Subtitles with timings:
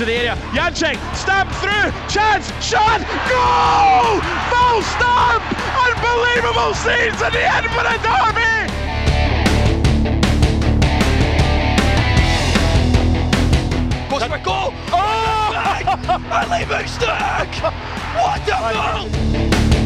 [0.00, 0.36] into the area.
[0.52, 4.20] Janczek, stamp through, chance, shot, goal!
[4.48, 5.42] Full stop!
[5.76, 8.50] Unbelievable scenes at the end for the derby!
[14.08, 14.72] For a goal!
[14.90, 15.52] Oh!
[16.30, 17.52] Ali Moustak!
[18.16, 19.79] What a goal!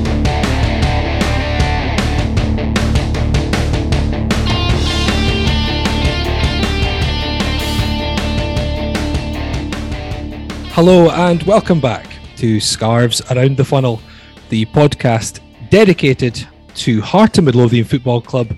[10.75, 12.05] Hello and welcome back
[12.37, 14.01] to Scarves Around the Funnel,
[14.49, 15.39] the podcast
[15.71, 18.57] dedicated to Heart of Midlothian Football Club,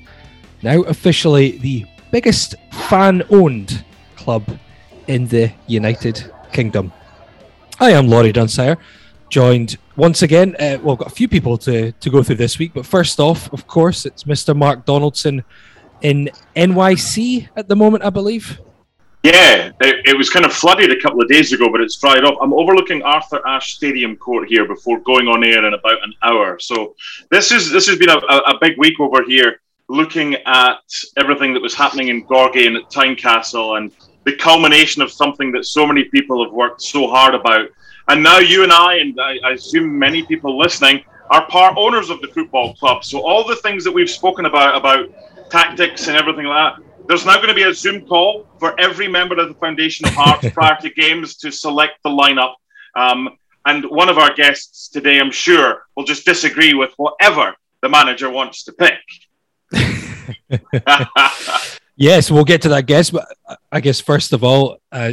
[0.62, 3.84] now officially the biggest fan owned
[4.16, 4.43] club
[5.09, 6.91] in the United Kingdom.
[7.80, 8.79] I am Laurie Dunsire,
[9.29, 10.57] joined once again.
[10.59, 13.21] Uh, well, I've got a few people to, to go through this week, but first
[13.21, 14.57] off, of course, it's Mr.
[14.57, 15.45] Mark Donaldson
[16.01, 18.59] in NYC at the moment, I believe.
[19.27, 22.24] Yeah, it, it was kind of flooded a couple of days ago, but it's dried
[22.24, 22.38] up.
[22.41, 26.60] I'm overlooking Arthur Ashe Stadium Court here before going on air in about an hour.
[26.60, 26.95] So
[27.29, 30.79] this is this has been a, a, big week over here, looking at
[31.16, 33.91] everything that was happening in Gorgie and at Tynecastle and
[34.23, 37.68] the culmination of something that so many people have worked so hard about.
[38.07, 42.11] And now you and I, and I, I assume many people listening, are part owners
[42.11, 43.02] of the football club.
[43.02, 45.09] So all the things that we've spoken about about
[45.51, 49.09] tactics and everything like that there's now going to be a Zoom call for every
[49.09, 52.54] member of the Foundation of Hearts prior to games to select the lineup.
[52.95, 57.88] Um, and one of our guests today, I'm sure, will just disagree with whatever the
[57.88, 58.99] manager wants to pick.
[61.96, 63.27] yes, we'll get to that guest, but
[63.71, 65.12] I guess first of all, uh,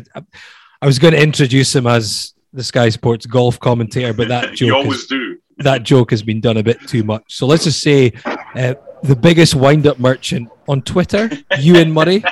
[0.82, 4.68] I was going to introduce him as the Sky Sports golf commentator, but that joke
[4.68, 5.40] you always is, do.
[5.58, 7.24] that joke has been done a bit too much.
[7.36, 12.24] So let's just say uh, the biggest wind-up merchant on Twitter, Ewan Murray.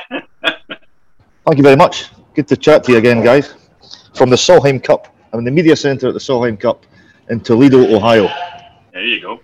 [1.45, 2.09] Thank you very much.
[2.33, 3.53] Good to chat to you again, guys.
[4.15, 5.13] From the Solheim Cup.
[5.33, 6.85] I'm in the media centre at the Solheim Cup
[7.29, 8.29] in Toledo, Ohio.
[8.93, 9.39] There you go.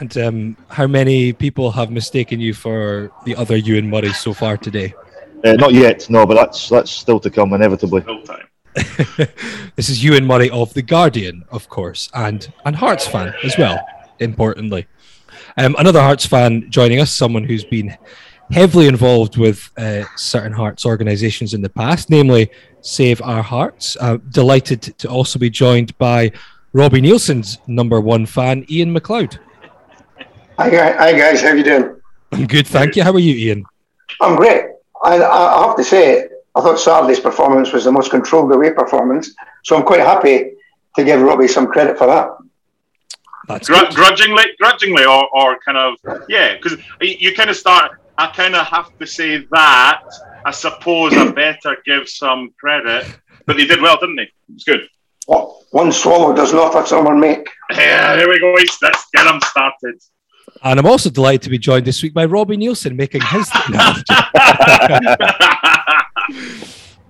[0.00, 4.56] And um, how many people have mistaken you for the other Ewan Murray so far
[4.56, 4.92] today?
[5.44, 8.00] Uh, not yet, no, but that's that's still to come, inevitably.
[8.02, 8.46] Full time.
[9.76, 13.78] this is Ewan Murray of The Guardian, of course, and, and Hearts fan as well,
[14.18, 14.86] importantly.
[15.58, 17.96] Um, another Hearts fan joining us, someone who's been
[18.50, 22.50] heavily involved with uh, certain Hearts organisations in the past, namely
[22.82, 23.96] Save Our Hearts.
[23.98, 26.30] Uh, delighted to also be joined by
[26.74, 29.38] Robbie Neilson's number one fan, Ian McLeod.
[30.58, 30.94] Hi, guys.
[30.98, 31.40] Hi, guys.
[31.40, 32.00] How you doing?
[32.32, 33.02] I'm good, thank you.
[33.02, 33.64] How are you, Ian?
[34.20, 34.64] I'm great.
[35.02, 39.34] I, I have to say, I thought Saturday's performance was the most controlled away performance,
[39.64, 40.52] so I'm quite happy
[40.96, 42.28] to give Robbie some credit for that.
[43.48, 45.94] That's Gr- grudgingly, grudgingly, or, or kind of,
[46.28, 47.92] yeah, because you, you kind of start.
[48.18, 50.02] I kind of have to say that.
[50.44, 53.04] I suppose I better give some credit,
[53.46, 54.22] but they did well, didn't they?
[54.22, 54.88] It was good.
[55.26, 57.48] What one swallow does not a summer make.
[57.72, 58.52] Yeah, there we go.
[58.52, 60.00] Let's let's get them started.
[60.62, 63.50] And I'm also delighted to be joined this week by Robbie Neilson making his.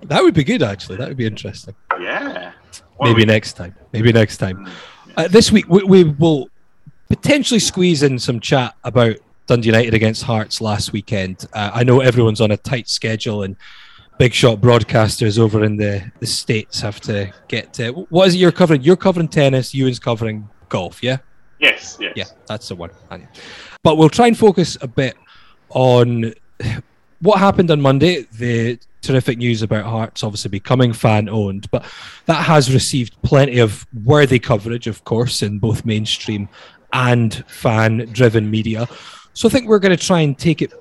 [0.08, 0.97] That would be good, actually.
[0.98, 1.74] That would be interesting.
[2.00, 2.53] yeah.
[2.97, 3.74] What Maybe we- next time.
[3.92, 4.64] Maybe next time.
[4.64, 4.70] Hmm.
[5.16, 6.50] Uh, this week we, we will
[7.09, 9.16] potentially squeeze in some chat about
[9.47, 11.47] Dundee United against Hearts last weekend.
[11.53, 13.56] Uh, I know everyone's on a tight schedule and
[14.19, 17.72] big shot broadcasters over in the, the states have to get.
[17.75, 18.82] To, what is it you're covering?
[18.82, 19.75] You're covering tennis.
[19.75, 21.03] Ewan's covering golf.
[21.03, 21.19] Yeah.
[21.60, 22.12] Yes, yes.
[22.15, 22.91] Yeah, that's the one.
[23.83, 25.16] But we'll try and focus a bit
[25.71, 26.34] on
[27.21, 28.27] what happened on Monday.
[28.33, 31.84] The terrific news about Hearts obviously becoming fan owned, but
[32.27, 36.49] that has received plenty of worthy coverage, of course, in both mainstream
[36.93, 38.89] and fan driven media.
[39.33, 40.72] So I think we're going to try and take it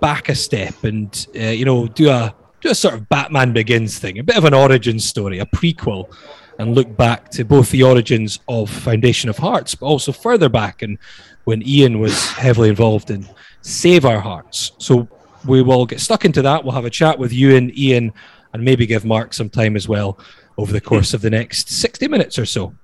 [0.00, 3.98] back a step and, uh, you know, do a do a sort of Batman Begins
[3.98, 6.12] thing, a bit of an origin story, a prequel,
[6.58, 10.82] and look back to both the origins of Foundation of Hearts, but also further back
[10.82, 10.98] and
[11.44, 13.28] when Ian was heavily involved in
[13.62, 14.72] Save Our Hearts.
[14.78, 15.08] So
[15.46, 16.64] we will get stuck into that.
[16.64, 18.12] We'll have a chat with you and Ian,
[18.52, 20.18] and maybe give Mark some time as well
[20.56, 22.74] over the course of the next 60 minutes or so.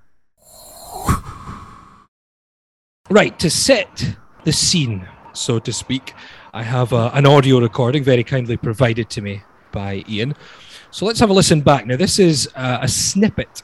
[3.10, 6.14] Right, to set the scene, so to speak,
[6.54, 9.42] I have a, an audio recording very kindly provided to me
[9.72, 10.34] by Ian.
[10.90, 11.86] So let's have a listen back.
[11.86, 13.62] Now, this is uh, a snippet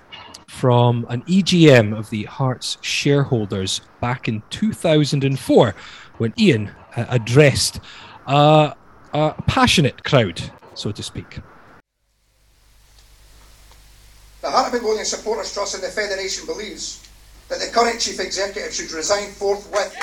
[0.49, 5.75] from an EGM of the Hearts shareholders back in 2004
[6.19, 7.81] when Ian uh, addressed
[8.27, 8.75] uh,
[9.13, 10.41] a passionate crowd,
[10.75, 11.39] so to speak.
[14.41, 17.07] The Heart of Supporters Trust and the Federation believes
[17.49, 19.95] that the current Chief Executive should resign forthwith.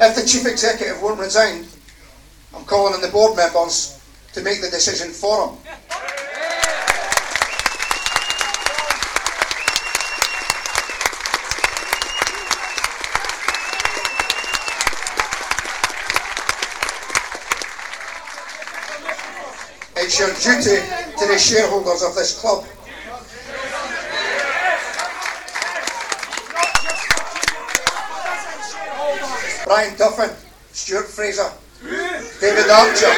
[0.00, 1.66] If the chief executive won't resign,
[2.54, 4.00] I'm calling on the board members
[4.32, 5.56] to make the decision for him.
[19.96, 20.80] It's your duty
[21.18, 22.64] to the shareholders of this club.
[29.78, 30.34] Brian Duffin,
[30.72, 31.52] Stuart Fraser,
[32.40, 33.14] David Archer.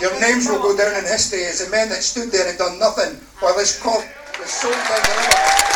[0.00, 2.76] Your names will go down in history as the men that stood there and done
[2.80, 4.02] nothing while this club
[4.40, 5.69] was sold down the river.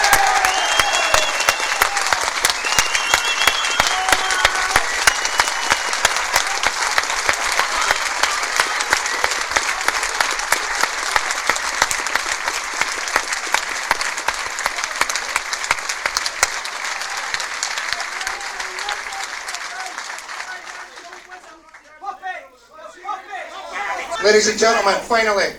[24.35, 25.55] Ladies and gentlemen, finally,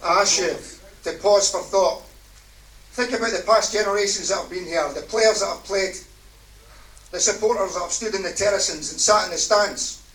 [0.00, 0.54] I ask you
[1.02, 2.04] to pause for thought.
[2.92, 5.96] Think about the past generations that have been here, the players that have played,
[7.10, 10.08] the supporters that have stood in the terraces and sat in the stands.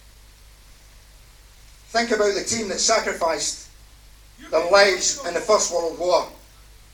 [1.90, 3.68] Think about the team that sacrificed
[4.52, 6.30] their lives in the First World War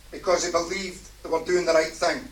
[0.09, 2.27] because they believed they were doing the right thing.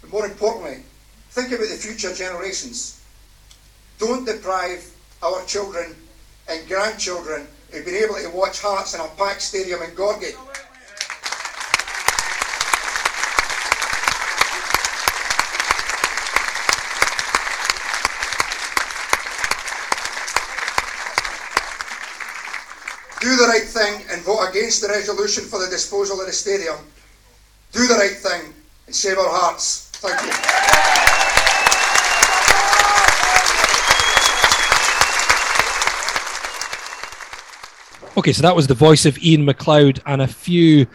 [0.00, 0.82] But more importantly,
[1.30, 3.00] think about the future generations.
[4.00, 5.94] Don't deprive our children
[6.48, 10.36] and grandchildren who've been able to watch Hearts in a packed stadium in Gorgie.
[23.20, 26.76] Do the right thing and vote against the resolution for the disposal of the stadium.
[27.72, 28.54] Do the right thing
[28.86, 29.90] and save our hearts.
[29.92, 30.99] Thank you.
[38.20, 40.86] Okay, so that was the voice of Ian McLeod and a few,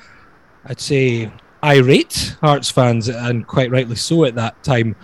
[0.65, 1.31] I'd say,
[1.63, 4.95] irate Hearts fans, and quite rightly so at that time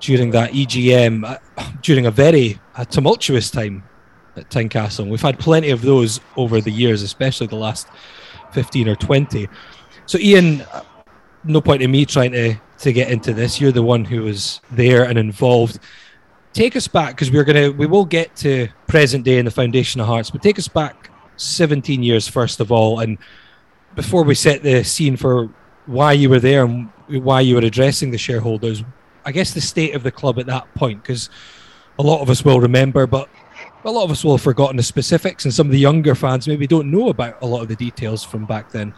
[0.00, 1.38] during that EGM, uh,
[1.80, 2.58] during a very
[2.90, 3.84] tumultuous time
[4.34, 5.08] at Tynecastle.
[5.08, 7.86] We've had plenty of those over the years, especially the last
[8.50, 9.48] 15 or 20.
[10.06, 10.82] So, Ian, uh,
[11.44, 13.60] no point in me trying to, to get into this.
[13.60, 15.78] You're the one who was there and involved.
[16.52, 20.00] Take us back because we're gonna we will get to present day in the foundation
[20.00, 23.18] of Hearts, but take us back 17 years first of all and
[23.94, 25.48] before we set the scene for
[25.86, 28.82] why you were there and why you were addressing the shareholders
[29.24, 31.30] i guess the state of the club at that point because
[31.98, 33.28] a lot of us will remember but
[33.84, 36.48] a lot of us will have forgotten the specifics and some of the younger fans
[36.48, 38.94] maybe don't know about a lot of the details from back then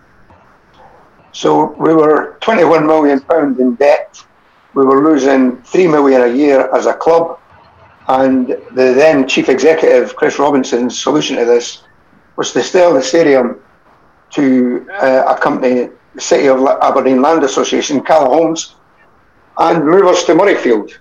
[1.37, 4.25] So we were 21 million pound in debt.
[4.73, 7.39] We were losing 3 million a year as a club.
[8.09, 11.83] And the then chief executive, Chris Robinson's solution to this
[12.37, 13.61] was to sell the stadium
[14.31, 18.77] to uh, a company, the City of Aberdeen Land Association, CALA Homes,
[19.59, 20.93] and move us to Murrayfield.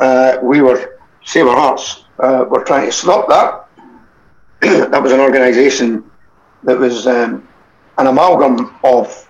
[0.00, 3.66] Uh, we were, Save Our Hearts, uh, were trying to stop that.
[4.90, 6.10] that was an organisation
[6.64, 7.46] that was um,
[7.98, 9.28] an amalgam of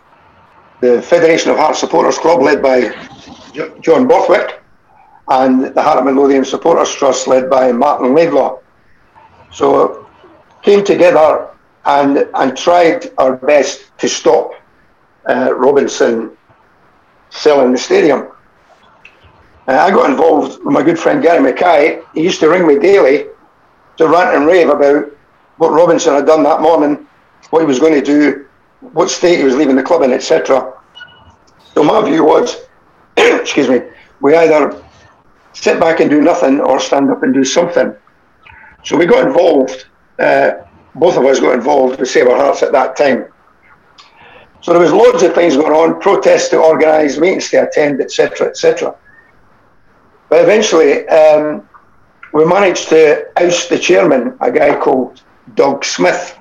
[0.81, 2.95] the Federation of Hearts Supporters Club, led by
[3.53, 4.63] Jo- John Borthwick,
[5.29, 8.61] and the Heart of Midlothian Supporters Trust, led by Martin Laidlaw.
[9.51, 9.98] So
[10.69, 11.49] came together
[11.87, 14.53] and and tried our best to stop
[15.27, 16.37] uh, Robinson
[17.31, 18.29] selling the stadium.
[19.67, 22.03] Uh, I got involved with my good friend Gary Mackay.
[22.13, 23.29] He used to ring me daily
[23.97, 25.11] to rant and rave about
[25.57, 27.07] what Robinson had done that morning,
[27.49, 28.47] what he was going to do,
[28.93, 30.75] what state he was leaving the club in, etc.
[31.73, 32.57] So my view was,
[33.17, 33.81] excuse me,
[34.21, 34.85] we either
[35.55, 37.95] sit back and do nothing or stand up and do something.
[38.85, 39.87] So we got involved.
[40.19, 43.27] Uh, both of us got involved with Save Our Hearts at that time.
[44.61, 48.49] So there was loads of things going on, protests to organise, meetings to attend, etc.,
[48.49, 48.97] etc.
[50.29, 51.69] But eventually, um,
[52.33, 55.23] we managed to oust the chairman, a guy called
[55.55, 56.39] Doug Smith.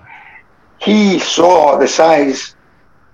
[0.80, 2.56] He saw the size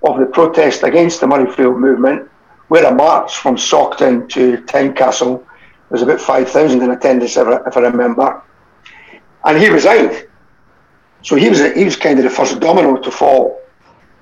[0.04, 2.30] of the protest against the Murrayfield movement,
[2.70, 5.46] where a march from Saughton to Tynecastle
[5.94, 8.42] there was about 5,000 in attendance, if I remember.
[9.46, 10.28] And he resigned.
[11.24, 13.62] So he was a, he was kind of the first domino to fall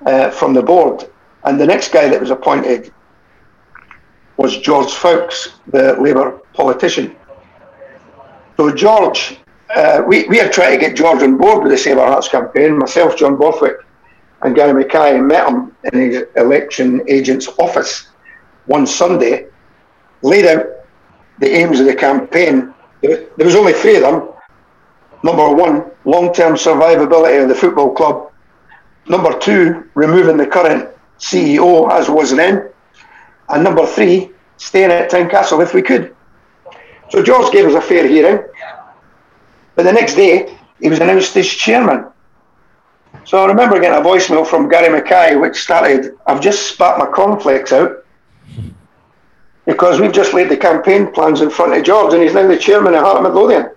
[0.06, 1.04] uh, from the board.
[1.44, 2.92] And the next guy that was appointed
[4.36, 7.14] was George Foulkes, the Labour politician.
[8.56, 9.38] So George,
[9.74, 12.28] uh, we, we had tried to get George on board with the Save Our Hearts
[12.28, 12.78] campaign.
[12.78, 13.76] Myself, John Borthwick,
[14.42, 18.08] and Gary Mackay met him in his election agent's office
[18.66, 19.46] one Sunday
[20.22, 20.66] laid out
[21.40, 22.72] the aims of the campaign.
[23.00, 24.31] There was only three of them.
[25.22, 28.32] Number one, long term survivability of the football club.
[29.06, 30.88] Number two, removing the current
[31.18, 32.68] CEO as was then.
[33.48, 36.14] And number three, staying at Tynecastle if we could.
[37.10, 38.44] So George gave us a fair hearing.
[39.74, 42.06] But the next day, he was announced as chairman.
[43.24, 47.06] So I remember getting a voicemail from Gary Mackay, which started, I've just spat my
[47.06, 48.04] cornflakes out
[49.66, 52.58] because we've just laid the campaign plans in front of George and he's now the
[52.58, 53.70] chairman of Heart Midlothian.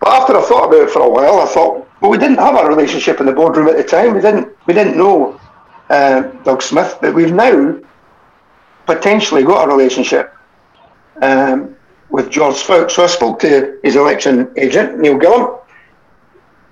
[0.00, 2.58] But after I thought about it for a while, I thought, well, we didn't have
[2.58, 4.14] a relationship in the boardroom at the time.
[4.14, 5.38] We didn't, we didn't know
[5.90, 7.78] uh, Doug Smith, but we've now
[8.86, 10.34] potentially got a relationship
[11.20, 11.76] um,
[12.08, 12.94] with George Foulkes.
[12.94, 15.58] So I spoke to his election agent, Neil Gillum,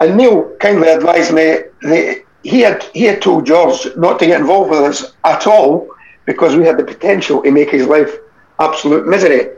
[0.01, 4.41] and Neil kindly advised me that he had he had told George not to get
[4.41, 5.89] involved with us at all
[6.25, 8.17] because we had the potential to make his life
[8.61, 9.51] absolute misery.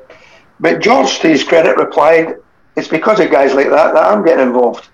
[0.58, 2.36] But George, to his credit, replied,
[2.80, 4.88] "It's because of guys like that that I'm getting involved."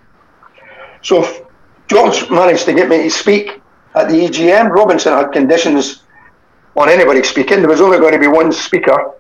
[1.03, 1.47] So
[1.89, 3.61] George managed to get me to speak
[3.95, 4.71] at the EGM.
[4.71, 6.03] Robinson had conditions
[6.77, 7.61] on anybody speaking.
[7.61, 9.13] There was only going to be one speaker,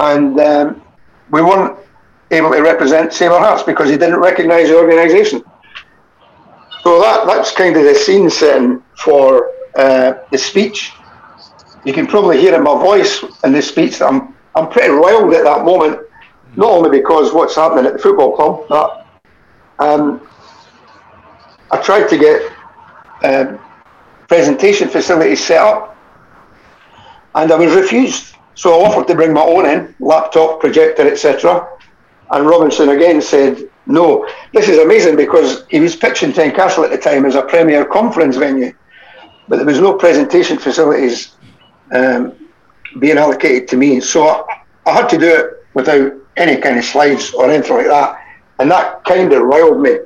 [0.00, 0.82] and um,
[1.30, 1.78] we weren't
[2.30, 5.44] able to represent Our Hearts because he didn't recognise the organisation.
[6.82, 10.92] So that, that's kind of the scene setting for uh, the speech.
[11.84, 15.32] You can probably hear in my voice in the speech that I'm, I'm pretty riled
[15.34, 16.07] at that moment,
[16.58, 19.06] not only because what's happening at the football club, but
[19.78, 20.28] um,
[21.70, 22.52] I tried to get
[23.22, 23.60] um,
[24.26, 25.96] presentation facilities set up
[27.36, 28.34] and I was refused.
[28.56, 31.78] So I offered to bring my own in, laptop, projector, etc.
[32.32, 34.28] And Robinson again said, no.
[34.52, 38.36] This is amazing because he was pitching Castle at the time as a premier conference
[38.36, 38.72] venue,
[39.46, 41.36] but there was no presentation facilities
[41.92, 42.34] um,
[42.98, 44.00] being allocated to me.
[44.00, 47.86] So I, I had to do it without any kind of slides or anything like
[47.86, 48.24] that.
[48.58, 49.98] And that kind of riled me.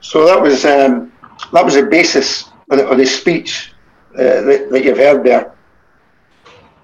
[0.00, 1.12] So that was um,
[1.52, 3.72] that was the basis of the, of the speech
[4.14, 5.52] uh, that, that you've heard there.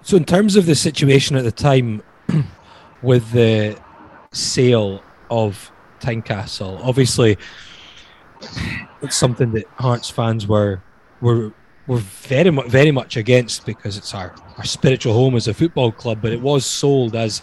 [0.03, 2.03] So, in terms of the situation at the time
[3.03, 3.79] with the
[4.33, 6.81] sale of Tynecastle.
[6.83, 7.37] Obviously,
[9.03, 10.83] it's something that Hearts fans were
[11.21, 11.53] were
[11.87, 15.91] were very much very much against because it's our, our spiritual home as a football
[15.91, 17.43] club, but it was sold as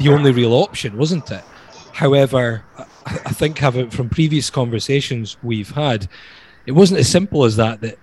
[0.00, 1.44] the only real option, wasn't it?
[1.92, 2.64] However,
[3.06, 6.08] I, think having from previous conversations we've had,
[6.66, 7.80] it wasn't as simple as that.
[7.82, 7.98] That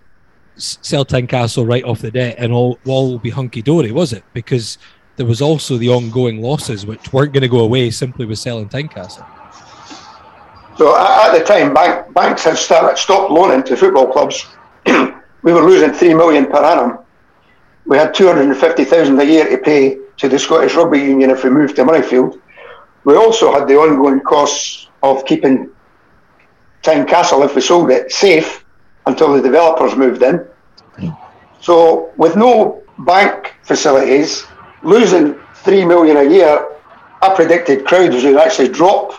[0.56, 4.24] sell Tynecastle right off the debt and all all will be hunky dory, was it?
[4.34, 4.78] Because
[5.16, 8.70] there was also the ongoing losses which weren't going to go away simply with selling
[8.70, 9.26] Tynecastle.
[10.78, 14.46] So at the time, bank, banks had started, stopped loaning to football clubs.
[14.86, 17.00] we were losing three million per annum.
[17.86, 21.00] We had two hundred and fifty thousand a year to pay to the Scottish Rugby
[21.00, 22.40] Union if we moved to Murrayfield.
[23.04, 25.70] We also had the ongoing costs of keeping
[26.84, 28.66] Tynecastle, if we sold it, safe
[29.06, 30.46] until the developers moved in.
[31.62, 34.46] So with no bank facilities,
[34.84, 36.68] losing three million a year,
[37.22, 39.14] I predicted crowds would actually drop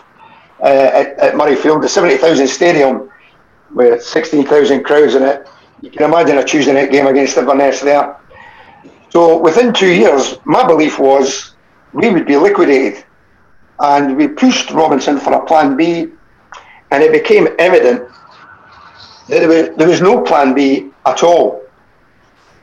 [0.61, 3.09] uh, at, at Murrayfield, the 70,000 stadium
[3.73, 5.47] with 16,000 crowds in it.
[5.81, 8.17] You can imagine a Tuesday night game against Inverness there.
[9.09, 11.55] So within two years, my belief was
[11.93, 13.03] we would be liquidated.
[13.79, 16.07] And we pushed Robinson for a plan B,
[16.91, 18.09] and it became evident
[19.29, 21.63] that there was, there was no plan B at all.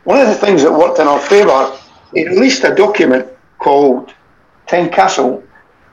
[0.04, 1.76] One of the things that worked in our favour
[2.14, 3.26] he released a document
[3.58, 4.14] called
[4.66, 5.42] Tynecastle,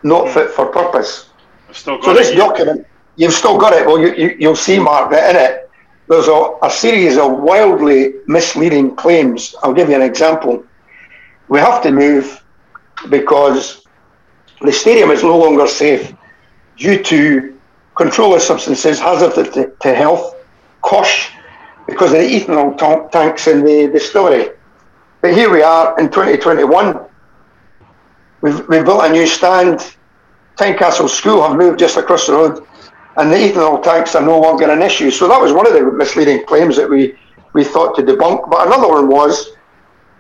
[0.04, 1.30] Not Fit for Purpose.
[1.72, 3.86] so this document, you've still got it.
[3.86, 5.63] Well, you, you, you'll see, Mark, that in it,
[6.14, 9.56] there's a, a series of wildly misleading claims.
[9.64, 10.64] I'll give you an example.
[11.48, 12.44] We have to move
[13.10, 13.86] because
[14.62, 16.14] the stadium is no longer safe
[16.78, 17.58] due to
[17.96, 20.36] control of substances, hazardous to, to health,
[20.84, 21.32] COSHH,
[21.88, 24.52] because of the ethanol t- tanks in the distillery.
[25.22, 27.00] But here we are in 2021.
[28.42, 29.96] We've, we've built a new stand.
[30.58, 32.68] Tynecastle School have moved just across the road,
[33.18, 35.12] and the ethanol tanks are no longer an issue.
[35.12, 37.16] So that was one of the misleading claims that we,
[37.54, 38.50] we thought to debunk.
[38.50, 39.52] But another one was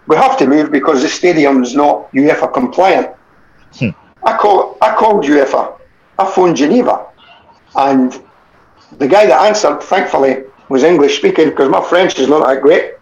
[0.08, 3.16] we have to move because the stadium is not UEFA compliant.
[3.74, 3.90] Hmm.
[4.24, 5.80] I, call, I called UEFA.
[6.20, 7.08] I phoned Geneva,
[7.76, 8.22] and
[9.00, 12.94] the guy that answered, thankfully, was English speaking because my French is not that great.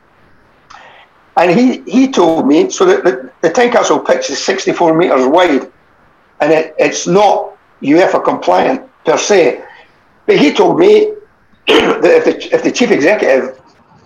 [1.38, 5.72] And he, he told me, so that the, the Tynecastle pitch is 64 metres wide
[6.42, 9.64] and it, it's not UEFA compliant per se.
[10.26, 11.14] But he told me
[11.68, 13.60] that if the, if the chief executive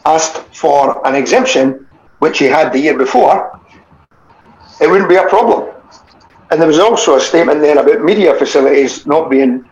[0.06, 1.88] asked for an exemption,
[2.20, 3.60] which he had the year before,
[4.82, 5.74] it wouldn't be a problem.
[6.52, 9.68] And there was also a statement there about media facilities not being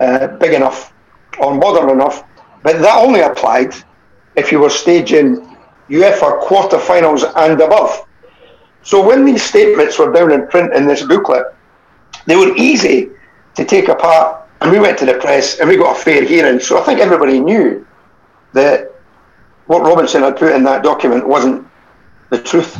[0.00, 0.92] uh, big enough
[1.38, 2.24] or modern enough,
[2.62, 3.74] but that only applied
[4.36, 5.56] if you were staging
[5.88, 8.04] UEFA quarter-finals and above.
[8.82, 11.44] So when these statements were down in print in this booklet,
[12.26, 13.10] they were easy
[13.54, 16.60] to take apart, and we went to the press and we got a fair hearing.
[16.60, 17.86] So I think everybody knew
[18.52, 18.92] that
[19.66, 21.66] what Robinson had put in that document wasn't
[22.30, 22.76] the truth.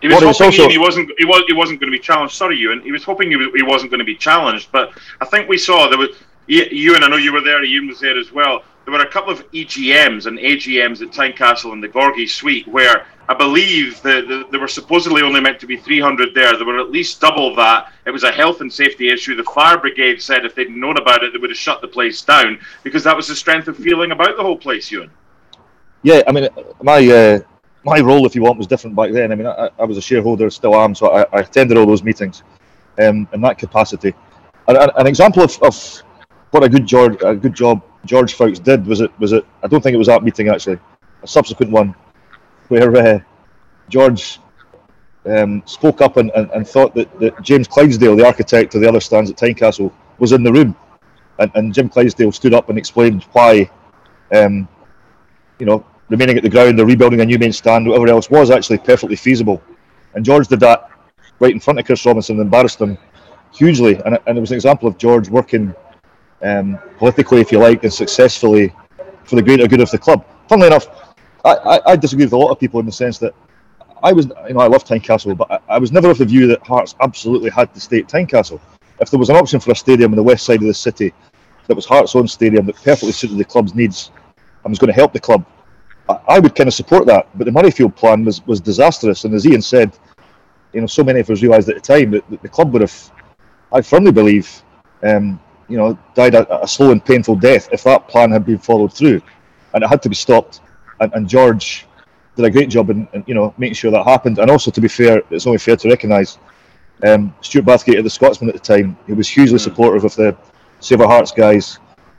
[0.00, 2.34] He was hoping also, he wasn't he was he wasn't going to be challenged.
[2.34, 2.82] Sorry, Ewan.
[2.82, 5.58] He was hoping he, was, he wasn't going to be challenged, but I think we
[5.58, 6.10] saw there was
[6.48, 7.04] Ewan.
[7.04, 7.62] I know you were there.
[7.62, 8.62] Ewan was there as well.
[8.84, 13.06] There were a couple of EGMs and AGMs at Tynecastle and the Gorgie Suite where
[13.28, 16.56] I believe that the, there were supposedly only meant to be 300 there.
[16.56, 17.92] There were at least double that.
[18.06, 19.36] It was a health and safety issue.
[19.36, 22.22] The fire brigade said if they'd known about it, they would have shut the place
[22.22, 25.10] down because that was the strength of feeling about the whole place, Ewan.
[26.02, 26.48] Yeah, I mean,
[26.82, 27.40] my uh,
[27.84, 29.32] my role, if you want, was different back then.
[29.32, 32.02] I mean, I, I was a shareholder, still am, so I, I attended all those
[32.02, 32.42] meetings
[32.98, 34.14] um, in that capacity.
[34.68, 36.02] An, an example of, of
[36.50, 39.44] what a good George, a good job George Foulkes did was it was it.
[39.62, 40.78] I don't think it was that meeting actually.
[41.22, 41.94] A subsequent one
[42.68, 43.20] where uh,
[43.88, 44.40] George
[45.26, 48.88] um, spoke up and, and, and thought that, that, James Clydesdale, the architect of the
[48.88, 50.76] other stands at Tynecastle, was in the room,
[51.38, 53.70] and, and Jim Clydesdale stood up and explained why,
[54.32, 54.68] um,
[55.58, 58.50] you know, remaining at the ground, the rebuilding a new main stand, whatever else, was
[58.50, 59.62] actually perfectly feasible.
[60.14, 60.90] And George did that
[61.40, 62.96] right in front of Chris Robinson and embarrassed him
[63.52, 63.96] hugely.
[64.04, 65.74] And, and it was an example of George working
[66.42, 68.72] um, politically, if you like, and successfully
[69.24, 70.24] for the greater good of the club.
[70.48, 73.34] Funnily enough, I, I, I, disagree with a lot of people in the sense that
[74.02, 76.46] I was, you know, I love Tynecastle, but I, I was never of the view
[76.48, 78.60] that Hearts absolutely had to stay at Tynecastle.
[79.00, 81.12] If there was an option for a stadium on the west side of the city
[81.66, 84.94] that was Hearts' own stadium that perfectly suited the club's needs and was going to
[84.94, 85.44] help the club,
[86.26, 89.24] I would kind of support that, but the Murrayfield plan was, was disastrous.
[89.24, 89.96] And as Ian said,
[90.72, 92.80] you know, so many of us realised at the time that, that, the club would
[92.80, 93.12] have,
[93.72, 94.62] I firmly believe,
[95.02, 98.58] um, you know, died a, a, slow and painful death if that plan had been
[98.58, 99.20] followed through,
[99.74, 100.60] and it had to be stopped.
[101.00, 101.86] And, and George
[102.36, 104.38] did a great job in, in, you know making sure that happened.
[104.38, 106.38] And also, to be fair, it's only fair to recognise
[107.06, 109.62] um, Stuart Bathgate, the Scotsman at the time, he was hugely mm.
[109.62, 110.36] supportive of the
[110.80, 111.78] Save Our Hearts guys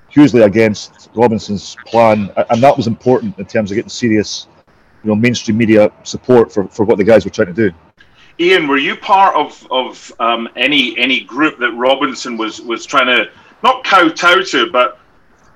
[0.09, 4.47] hugely against Robinson's plan, and that was important in terms of getting serious,
[5.03, 7.71] you know, mainstream media support for, for what the guys were trying to do.
[8.39, 13.07] Ian, were you part of of um, any any group that Robinson was was trying
[13.07, 13.29] to
[13.63, 14.97] not kowtow to, but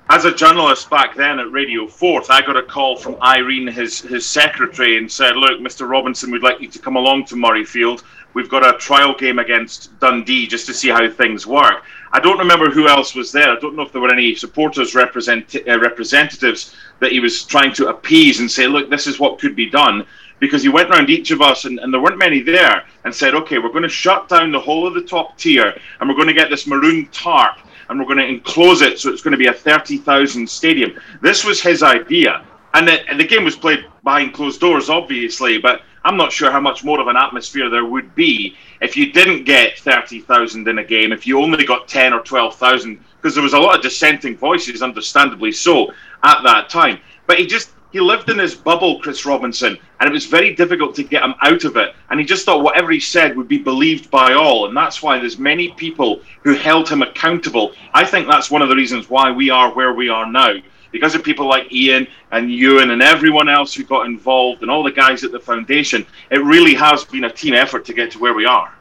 [0.10, 4.02] as a journalist back then at Radio Forth, I got a call from Irene, his
[4.02, 5.90] his secretary, and said, "Look, Mr.
[5.90, 8.04] Robinson, we'd like you to come along to Murrayfield.
[8.34, 12.38] We've got a trial game against Dundee just to see how things work." I don't
[12.38, 13.50] remember who else was there.
[13.50, 17.74] I don't know if there were any supporters represent, uh, representatives that he was trying
[17.74, 20.06] to appease and say, look, this is what could be done.
[20.44, 23.34] Because he went around each of us, and, and there weren't many there, and said,
[23.34, 26.28] okay, we're going to shut down the whole of the top tier, and we're going
[26.28, 29.38] to get this maroon tarp, and we're going to enclose it so it's going to
[29.38, 31.00] be a 30,000 stadium.
[31.22, 32.44] This was his idea.
[32.74, 36.52] And the, and the game was played behind closed doors, obviously, but I'm not sure
[36.52, 40.78] how much more of an atmosphere there would be if you didn't get 30,000 in
[40.78, 43.82] a game, if you only got 10 or 12,000, because there was a lot of
[43.82, 47.00] dissenting voices, understandably so, at that time.
[47.28, 50.96] But he just, he lived in his bubble, Chris Robinson, and it was very difficult
[50.96, 51.96] to get him out of it.
[52.10, 54.68] And he just thought whatever he said would be believed by all.
[54.68, 57.74] And that's why there's many people who held him accountable.
[57.94, 60.56] I think that's one of the reasons why we are where we are now
[60.92, 64.84] because of people like Ian and Ewan and everyone else who got involved and all
[64.84, 68.20] the guys at the foundation, it really has been a team effort to get to
[68.20, 68.74] where we are.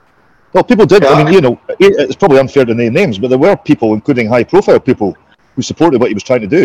[0.52, 1.02] Well, people did.
[1.02, 1.10] Yeah.
[1.10, 4.28] I mean, you know, it's probably unfair to name names, but there were people, including
[4.28, 5.16] high-profile people,
[5.56, 6.64] who supported what he was trying to do.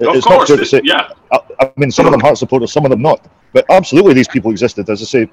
[0.00, 1.10] Of it's course, not fair to say, yeah.
[1.30, 3.26] Uh, I, mean, some of them heart supporters, some of them not.
[3.52, 4.88] But absolutely, these people existed.
[4.90, 5.30] As I say,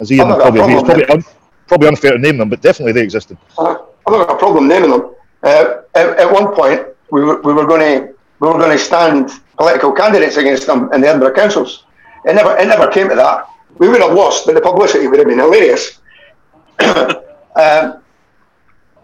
[0.00, 1.24] as Ian probably agree, it's probably, un,
[1.66, 3.36] probably unfair to name them, but definitely they existed.
[3.58, 3.76] Uh,
[4.06, 5.14] I've got a problem naming them.
[5.42, 8.82] Uh, at, at, one point, we were, we were going to we were going to
[8.82, 11.84] stand political candidates against them in the Edinburgh councils.
[12.24, 13.48] It never, it never came to that.
[13.78, 16.00] We would have lost, but the publicity would have been hilarious.
[16.80, 18.02] um,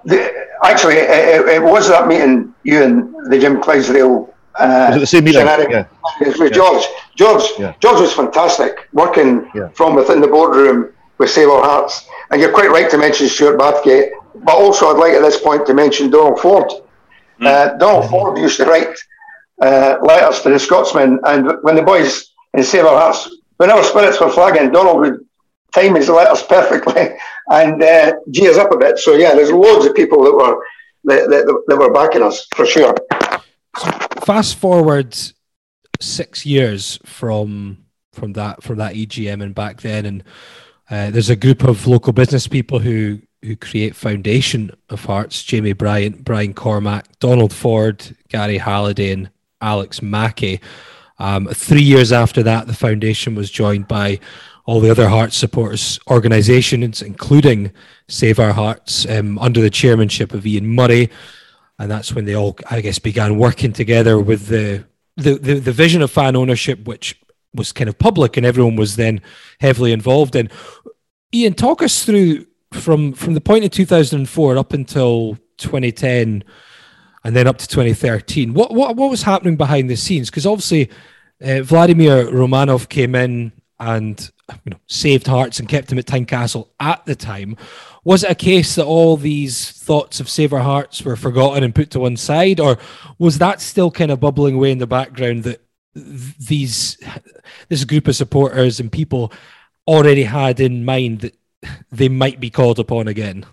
[0.05, 4.34] the, actually, it, it, was that meeting, you and the Jim Clydesdale.
[4.57, 5.47] Uh, was it the same meeting?
[5.47, 5.87] Yeah.
[6.21, 6.49] With yeah.
[6.49, 6.85] George.
[7.17, 7.75] George, yeah.
[7.81, 9.69] George was fantastic, working yeah.
[9.69, 12.07] from within the boardroom with Save Our Hearts.
[12.31, 15.67] And you're quite right to mention Stuart Bathgate, but also I'd like at this point
[15.67, 16.71] to mention Donald Ford.
[17.41, 17.47] Mm.
[17.47, 18.97] Uh, Donald Ford used to write
[19.61, 21.21] uh, letters to the Scotsman.
[21.25, 25.25] And when the boys in Save Our Hearts, when our spirits were flagging, Donald would
[25.75, 27.17] time his letters perfectly
[27.51, 28.99] and uh, G us up a bit.
[28.99, 30.65] So yeah, there's loads of people that were
[31.05, 32.95] that, that, that were backing us for sure.
[34.25, 35.17] Fast forward
[36.01, 37.79] six years from
[38.13, 40.25] from that from that EGM and back then, and
[40.91, 45.73] Uh, there's a group of local business people who who create foundation of Hearts: Jamie
[45.73, 50.61] Bryant, Brian Cormack, Donald Ford, Gary Halliday, and Alex Mackey.
[51.19, 54.19] Um, three years after that, the foundation was joined by
[54.67, 57.73] all the other Hearts supporters organisations, including
[58.09, 61.09] Save Our Hearts, um, under the chairmanship of Ian Murray,
[61.79, 64.85] and that's when they all, I guess, began working together with the
[65.17, 67.21] the, the, the vision of fan ownership, which
[67.55, 69.21] was kind of public and everyone was then
[69.61, 70.51] heavily involved in.
[71.33, 76.43] Ian, talk us through from from the point of 2004 up until 2010
[77.23, 80.31] and then up to 2013 what what, what was happening behind the scenes?
[80.31, 80.91] Because obviously
[81.43, 84.31] uh, Vladimir Romanov came in and
[84.65, 87.57] you know saved hearts and kept him at Tynecastle at the time
[88.05, 91.75] was it a case that all these thoughts of save our hearts were forgotten and
[91.75, 92.79] put to one side or
[93.19, 95.61] was that still kind of bubbling away in the background that
[95.95, 96.99] these
[97.69, 99.33] this group of supporters and people
[99.87, 101.37] already had in mind that
[101.91, 103.47] they might be called upon again?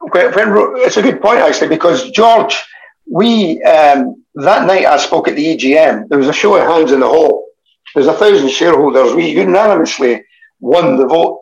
[0.00, 0.32] When,
[0.78, 2.62] it's a good point actually because George,
[3.10, 6.08] we um, that night I spoke at the EGM.
[6.08, 7.46] There was a show of hands in the hall.
[7.94, 9.14] There's a thousand shareholders.
[9.14, 10.24] We unanimously
[10.60, 11.40] won the vote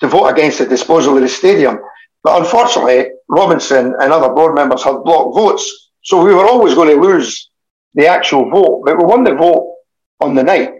[0.00, 1.78] to vote against the disposal of the stadium.
[2.22, 5.90] But unfortunately, Robinson and other board members had blocked votes.
[6.02, 7.50] So we were always going to lose
[7.94, 8.82] the actual vote.
[8.84, 9.76] But we won the vote
[10.20, 10.72] on the night.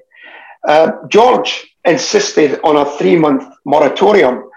[0.66, 4.48] Uh, George insisted on a three month moratorium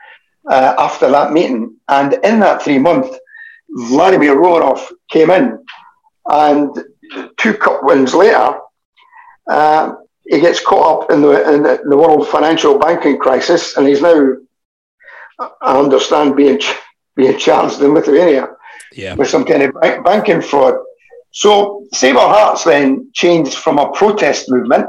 [0.49, 1.75] uh, after that meeting.
[1.87, 3.15] And in that three month,
[3.69, 5.63] Vladimir Romanov came in,
[6.25, 6.77] and
[7.37, 8.59] two cup wins later,
[9.49, 9.93] uh,
[10.25, 14.35] he gets caught up in the, in the, world financial banking crisis, and he's now,
[15.61, 16.59] I understand, being
[17.15, 18.47] being charged in Lithuania
[18.93, 19.15] yeah.
[19.15, 20.75] with some kind of bank, banking fraud.
[21.31, 24.87] So Save Our Hearts then changed from a protest movement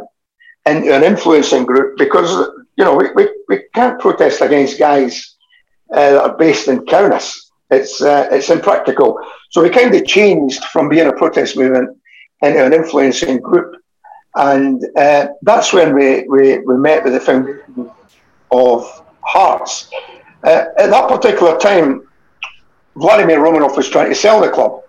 [0.67, 2.31] into an influencing group because
[2.77, 5.37] you know we, we, we can't protest against guys
[5.93, 7.39] uh, that are based in Kaunas.
[7.71, 9.19] It's uh, it's impractical.
[9.51, 11.97] So we kind of changed from being a protest movement
[12.43, 13.77] into an influencing group,
[14.35, 17.91] and uh, that's when we, we, we met with the foundation
[18.51, 19.89] of Hearts.
[20.45, 22.07] Uh, at that particular time,
[22.97, 24.83] Vladimir Romanov was trying to sell the club.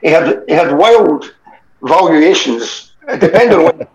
[0.00, 1.34] He had he had wild
[1.82, 3.90] valuations, depending on what.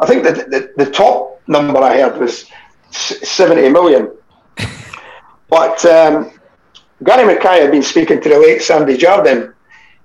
[0.00, 2.50] I think that the, the top number I heard was
[2.90, 4.10] 70 million.
[5.48, 6.32] But um,
[7.04, 9.52] Gary Mackay had been speaking to the late Sandy Jardine.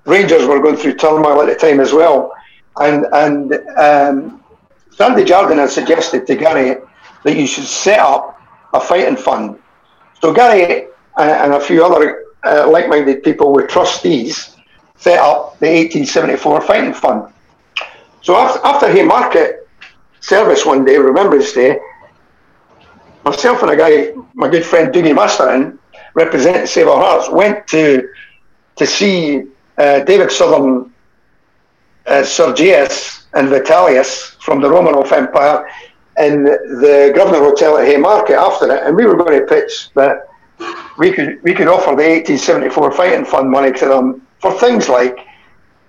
[0.05, 2.33] Rangers were going through turmoil at the time as well.
[2.77, 4.43] And, and um,
[4.91, 6.77] Sandy Jardine had suggested to Gary
[7.23, 8.39] that you should set up
[8.73, 9.59] a fighting fund.
[10.25, 10.87] So Gary
[11.19, 14.55] and a few other uh, like-minded people with trustees
[14.97, 17.31] set up the 1874 fighting fund.
[18.23, 19.69] So after, after Haymarket
[20.21, 21.77] service one day, Remembrance Day,
[23.23, 25.77] myself and a guy, my good friend Dougie Masterin,
[26.15, 28.09] representing Save Our Hearts, went to
[28.77, 29.43] to see
[29.77, 30.91] uh, David Southern,
[32.07, 35.69] uh, Sergius, and Vitalius from the Romanov Empire
[36.17, 40.29] in the Governor Hotel at Haymarket after it, and we were going to pitch that
[40.97, 45.17] we could we could offer the 1874 Fighting Fund money to them for things like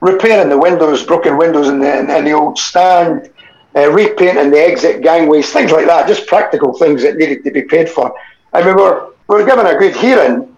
[0.01, 3.31] repairing the windows, broken windows in the, in the old stand,
[3.75, 7.63] uh, repainting the exit gangways, things like that, just practical things that needed to be
[7.63, 8.15] paid for.
[8.53, 10.57] And we were, we were given a good hearing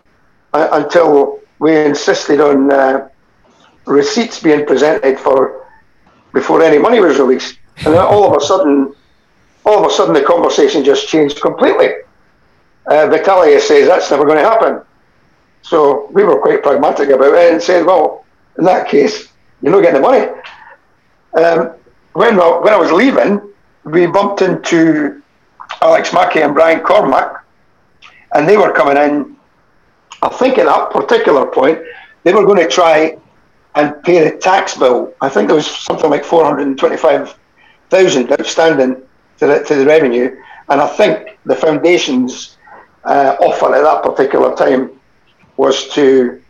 [0.52, 3.08] uh, until we insisted on uh,
[3.86, 5.66] receipts being presented for
[6.32, 7.58] before any money was released.
[7.78, 8.94] And then all of a sudden,
[9.68, 11.88] all of a sudden, the conversation just changed completely.
[12.86, 14.80] Uh, Vitalia says that's never going to happen.
[15.60, 18.24] So we were quite pragmatic about it and said, well,
[18.56, 19.28] in that case,
[19.60, 20.26] you're not getting the money.
[21.34, 21.74] Um,
[22.14, 23.42] when, when I was leaving,
[23.84, 25.22] we bumped into
[25.82, 27.44] Alex Mackey and Brian Cormack,
[28.34, 29.36] and they were coming in.
[30.22, 31.78] I think at that particular point,
[32.24, 33.18] they were going to try
[33.74, 35.12] and pay the tax bill.
[35.20, 39.02] I think there was something like 425,000 outstanding
[39.38, 40.36] to the, to the revenue.
[40.68, 42.56] And I think the foundation's
[43.04, 44.90] uh, offer at that particular time
[45.56, 46.42] was to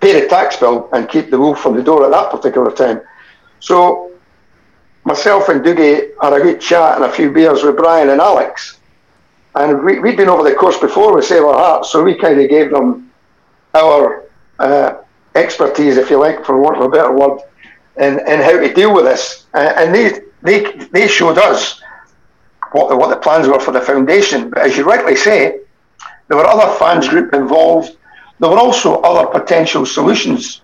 [0.00, 3.00] pay the tax bill and keep the wolf from the door at that particular time.
[3.60, 4.12] So
[5.04, 8.78] myself and Dougie had a good chat and a few beers with Brian and Alex.
[9.54, 12.40] And we, we'd been over the course before with Save Our Hearts, so we kind
[12.40, 13.10] of gave them
[13.74, 14.24] our
[14.58, 14.98] uh,
[15.34, 17.40] expertise, if you like, for want of a better word,
[17.98, 19.46] in, in how to deal with this.
[19.54, 21.82] And they, they, they showed us
[22.72, 24.50] what the, what the plans were for the foundation.
[24.50, 25.60] But as you rightly say,
[26.28, 27.96] there were other fans group involved.
[28.38, 30.62] There were also other potential solutions.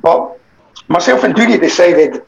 [0.00, 0.38] But
[0.88, 2.22] myself and Dougie decided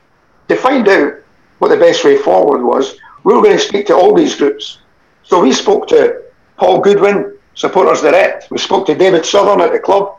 [0.48, 1.14] to find out
[1.58, 4.78] what the best way forward was, we were going to speak to all these groups.
[5.22, 6.22] So we spoke to
[6.56, 8.50] Paul Goodwin, Supporters Direct.
[8.50, 10.16] We spoke to David Southern at the club.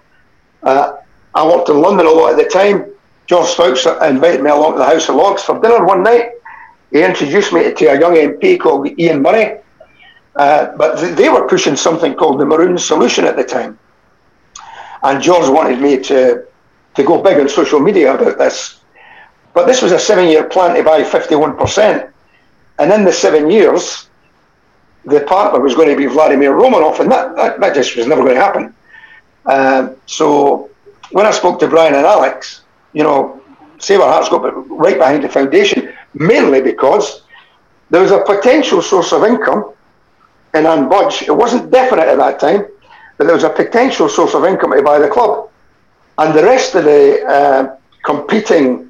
[0.64, 0.98] Uh,
[1.36, 2.86] I worked in London a lot at the time.
[3.28, 6.32] George Foulkes invited me along to the House of Lords for dinner one night.
[6.94, 9.60] He introduced me to a young MP called Ian Murray.
[10.36, 13.80] Uh, but th- they were pushing something called the Maroon Solution at the time.
[15.02, 16.46] And George wanted me to,
[16.94, 18.80] to go big on social media about this.
[19.56, 22.12] But this was a seven year plan to buy 51%.
[22.78, 24.08] And in the seven years,
[25.06, 28.22] the partner was going to be Vladimir Romanov, and that, that, that just was never
[28.22, 28.76] going to happen.
[29.46, 30.70] Um, so
[31.12, 32.62] when I spoke to Brian and Alex,
[32.94, 33.43] you know,
[33.84, 37.24] Save Our Hearts got right behind the foundation, mainly because
[37.90, 39.74] there was a potential source of income
[40.54, 41.24] in Ann Budge.
[41.24, 42.66] It wasn't definite at that time,
[43.18, 45.50] but there was a potential source of income to buy the club.
[46.18, 48.90] And the rest of the uh, competing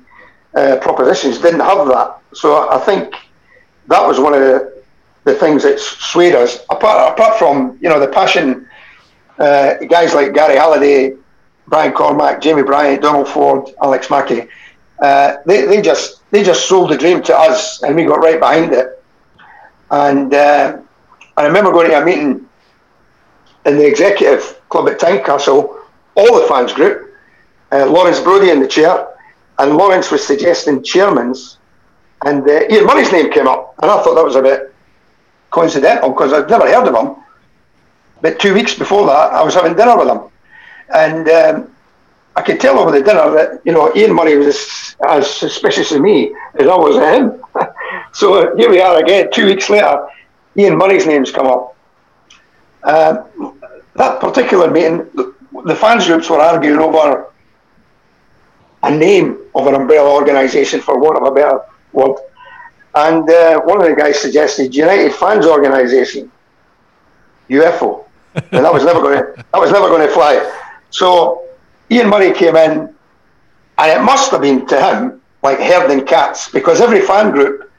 [0.53, 2.19] uh, propositions didn't have that.
[2.33, 3.15] So I think
[3.87, 4.83] that was one of the,
[5.23, 6.59] the things that swayed us.
[6.69, 8.67] Apart, apart from, you know, the passion,
[9.39, 11.15] uh, guys like Gary Halliday,
[11.67, 14.47] Brian Cormack, Jamie Bryant, Donald Ford, Alex Mackey,
[15.03, 18.39] uh, they, they just they just sold the dream to us, and we got right
[18.39, 19.03] behind it.
[19.91, 20.79] And uh,
[21.35, 22.47] I remember going to a meeting
[23.65, 25.77] in the executive club at Tynecastle,
[26.15, 27.13] all the fans group,
[27.73, 29.07] uh, Lawrence Brody in the chair,
[29.59, 31.57] and Lawrence was suggesting chairmans,
[32.25, 34.73] and uh, Ian Murray's name came up, and I thought that was a bit
[35.51, 37.21] coincidental because I'd never heard of him.
[38.21, 40.21] But two weeks before that, I was having dinner with him,
[40.95, 41.72] and um,
[42.35, 45.91] I could tell over the dinner that you know Ian Murray was as, as suspicious
[45.91, 47.43] of me as I was of him.
[48.13, 50.07] so here we are again, two weeks later.
[50.57, 51.75] Ian Murray's name's come up.
[52.83, 53.59] Um,
[53.95, 55.09] that particular meeting,
[55.65, 57.31] the fans groups were arguing over
[58.83, 61.61] a name of an umbrella organisation, for want of a better
[61.93, 62.17] word.
[62.95, 66.31] And uh, one of the guys suggested United Fans Organisation,
[67.49, 70.59] UFO, and that was never going to that was never going to fly.
[70.89, 71.43] So
[71.91, 72.93] Ian Murray came in,
[73.77, 77.71] and it must have been to him like herding cats because every fan group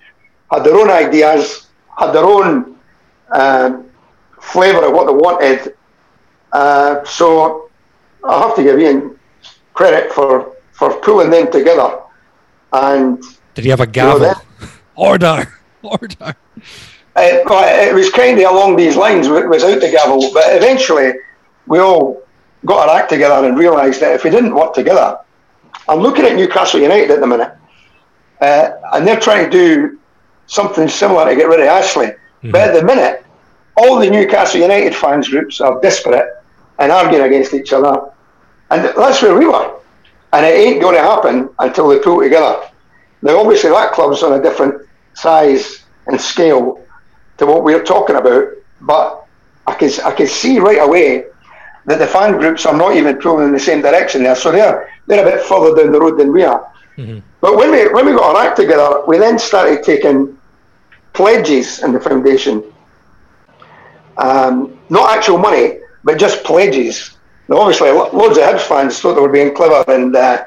[0.52, 2.78] had their own ideas, had their own
[3.32, 3.90] um,
[4.40, 5.74] flavour of what they wanted.
[6.52, 7.70] Uh, so
[8.22, 9.18] I have to give Ian
[9.72, 12.00] credit for, for pulling them together.
[12.72, 13.22] And
[13.54, 14.20] did he have a gavel?
[14.20, 16.36] You know, order, order.
[17.16, 21.12] It, it was kind of along these lines without the gavel, but eventually
[21.66, 22.23] we all
[22.64, 25.18] got our act together and realised that if we didn't work together,
[25.88, 27.52] I'm looking at Newcastle United at the minute,
[28.40, 29.98] uh, and they're trying to do
[30.46, 32.06] something similar to get rid of Ashley.
[32.06, 32.50] Mm-hmm.
[32.50, 33.24] But at the minute,
[33.76, 36.28] all the Newcastle United fans groups are desperate
[36.78, 38.10] and arguing against each other,
[38.70, 39.80] and that's where we were.
[40.32, 42.68] And it ain't going to happen until they pull together.
[43.22, 46.84] Now, obviously, that club's on a different size and scale
[47.38, 48.48] to what we're talking about,
[48.80, 49.26] but
[49.66, 51.26] I can I can see right away
[51.86, 54.36] that the fan groups are not even pulling in the same direction there.
[54.36, 56.72] So they're they're a bit further down the road than we are.
[56.96, 57.18] Mm-hmm.
[57.40, 60.38] But when we when we got our act together, we then started taking
[61.12, 62.62] pledges in the foundation.
[64.16, 67.16] Um, not actual money, but just pledges.
[67.48, 70.44] Now, obviously, loads of Hibs fans thought they were being clever and uh,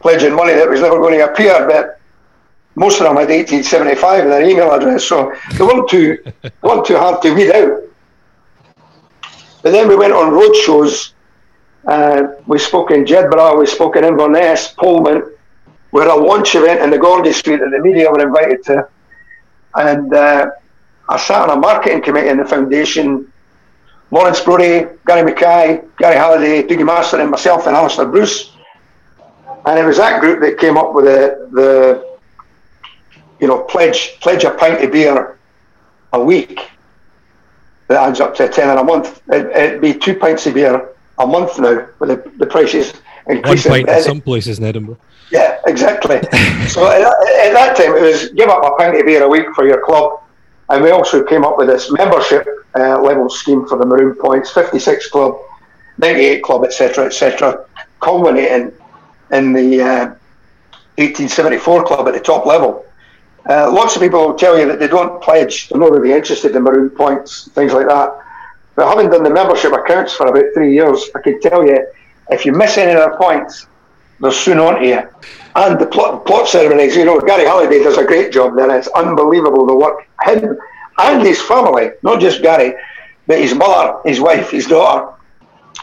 [0.00, 2.00] pledging money that was never going to appear, but
[2.74, 6.18] most of them had 1875 in their email address, so they weren't too,
[6.62, 7.82] weren't too hard to weed out.
[9.66, 11.12] But then we went on road shows.
[11.84, 15.28] Uh, we spoke in Jedburgh, we spoke in Inverness, Pullman.
[15.90, 18.88] We had a launch event in the Gorgie Suite that the media were invited to.
[19.74, 20.50] And uh,
[21.08, 23.32] I sat on a marketing committee in the foundation.
[24.12, 28.52] Lawrence Brody, Gary Mackay, Gary Halliday, Dougie Master, and myself and Alistair Bruce.
[29.64, 32.16] And it was that group that came up with the, the
[33.40, 35.40] you know, pledge pledge a pint of beer
[36.12, 36.60] a week
[37.88, 39.22] that adds up to a tenner a month.
[39.28, 42.94] It, would be two pints of beer a month now with the, the prices
[43.28, 43.70] increasing.
[43.70, 44.98] One pint in some places in Edinburgh.
[45.30, 46.16] Yeah, exactly.
[46.68, 49.46] so at, at, that time, it was give up a pint of beer a week
[49.54, 50.20] for your club.
[50.68, 54.50] And we also came up with this membership uh, level scheme for the Maroon Points,
[54.50, 55.38] 56 club,
[55.98, 57.64] 98 club, etc., etc.,
[58.00, 58.72] culminating
[59.32, 60.06] in the uh,
[60.98, 62.85] 1874 club at the top level.
[63.48, 66.62] Uh, lots of people tell you that they don't pledge, they're not really interested in
[66.62, 68.10] maroon points, things like that.
[68.74, 71.86] But having done the membership accounts for about three years, I can tell you
[72.30, 73.66] if you miss any of their points,
[74.20, 75.08] they're soon on to you.
[75.54, 78.76] And the plot, plot ceremonies, you know, Gary Halliday does a great job there.
[78.76, 80.58] It's unbelievable the work him
[80.98, 82.74] and his family, not just Gary,
[83.26, 85.12] but his mother, his wife, his daughter,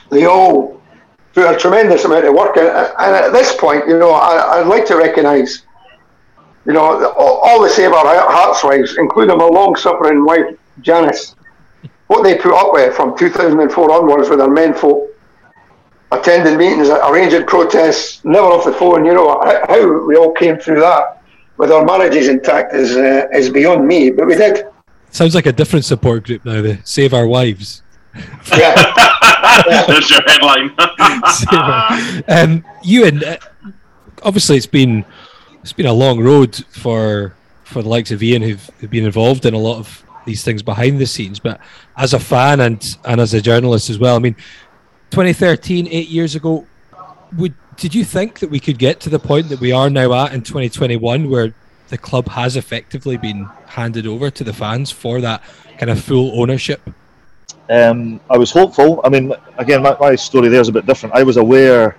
[0.10, 0.82] they all
[1.34, 2.58] do a tremendous amount of work.
[2.58, 5.64] And at this point, you know, I, would like to recognise
[6.66, 11.36] you know, all, all the Save Our Hearts wives, including my long suffering wife, Janice,
[12.08, 15.10] what they put up with from 2004 onwards with their men folk
[16.12, 19.06] attending meetings, arranging protests, never off the phone.
[19.06, 21.22] You know how we all came through that
[21.58, 24.66] with our marriages intact is uh, is beyond me, but we did.
[25.10, 26.62] Sounds like a different support group now.
[26.62, 27.82] The Save Our Wives.
[28.56, 28.76] Yeah,
[29.68, 30.76] That's your headline.
[32.28, 33.38] um, Ewan, uh,
[34.24, 35.06] obviously it's been
[35.64, 39.54] it's been a long road for for the likes of Ian who've, been involved in
[39.54, 41.40] a lot of these things behind the scenes.
[41.40, 41.60] But
[41.98, 44.36] as a fan and and as a journalist as well, I mean,
[45.12, 46.68] 2013, eight years ago,
[47.38, 50.14] would did you think that we could get to the point that we are now
[50.14, 51.56] at in 2021, where
[51.88, 55.42] the club has effectively been handed over to the fans for that
[55.78, 56.82] kind of full ownership?
[57.70, 59.00] Um, I was hopeful.
[59.04, 61.16] I mean, again, my, my story there is a bit different.
[61.16, 61.98] I was aware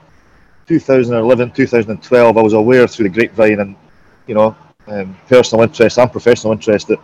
[0.66, 3.77] 2011, 2012, I was aware through the grapevine and,
[4.27, 6.98] you know, um, personal interest and professional interest that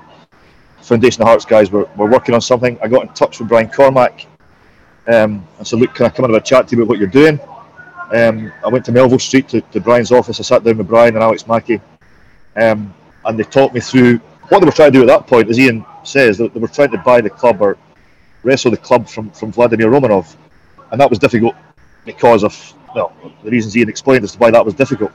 [0.82, 2.78] Foundation of Hearts guys were, were working on something.
[2.82, 4.26] I got in touch with Brian Cormack
[5.06, 6.98] um, and said, look, can I come and have a chat to you about what
[6.98, 7.38] you're doing?
[8.12, 10.40] Um, I went to Melville Street to, to Brian's office.
[10.40, 11.80] I sat down with Brian and Alex Mackey
[12.56, 12.92] um,
[13.24, 14.18] and they talked me through
[14.48, 16.68] what they were trying to do at that point, as Ian says, they, they were
[16.68, 17.78] trying to buy the club or
[18.42, 20.34] wrestle the club from, from Vladimir Romanov.
[20.90, 21.54] And that was difficult
[22.04, 23.12] because of well,
[23.44, 25.12] the reasons Ian explained as to why that was difficult.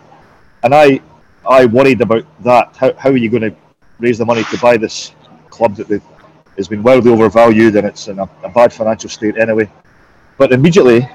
[0.63, 1.01] And I
[1.47, 2.75] I worried about that.
[2.75, 3.55] How, how are you going to
[3.99, 5.13] raise the money to buy this
[5.49, 6.01] club that
[6.57, 9.69] has been wildly overvalued and it's in a, a bad financial state anyway?
[10.37, 11.07] But immediately,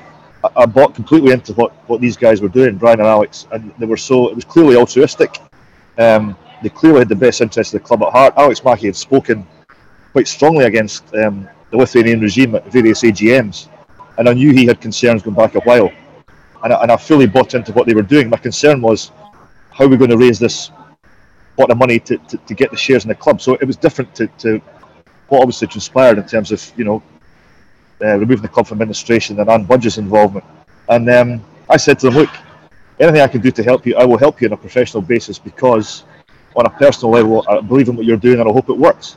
[0.45, 3.73] I, I, bought completely into what, what these guys were doing, Brian and Alex, and
[3.79, 5.39] they were so it was clearly altruistic.
[5.99, 8.35] Um, they clearly had the best interest of the club at heart.
[8.37, 9.47] Alex Mackey had spoken
[10.13, 13.69] quite strongly against um, the Lithuanian regime at various AGMs,
[14.19, 15.91] and I knew he had concerns going back a while.
[16.63, 18.29] And I, and I fully bought into what they were doing.
[18.29, 19.11] My concern was
[19.73, 20.71] how are we going to raise this
[21.57, 23.41] pot of money to, to, to get the shares in the club.
[23.41, 24.61] So it was different to, to
[25.29, 27.03] what obviously transpired in terms of you know
[28.03, 30.45] uh, removing the club from administration and Anne Budge's involvement.
[30.89, 32.31] And um, I said to them, look,
[32.99, 35.39] anything I can do to help you, I will help you on a professional basis
[35.39, 36.05] because
[36.57, 39.17] on a personal level, I believe in what you're doing and I hope it works.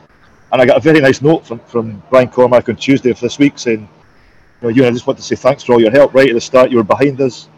[0.52, 3.38] And I got a very nice note from, from Brian Cormack on Tuesday of this
[3.38, 3.88] week saying,
[4.64, 6.40] know, you I just want to say thanks for all your help right at the
[6.40, 6.70] start.
[6.70, 7.48] You were behind us.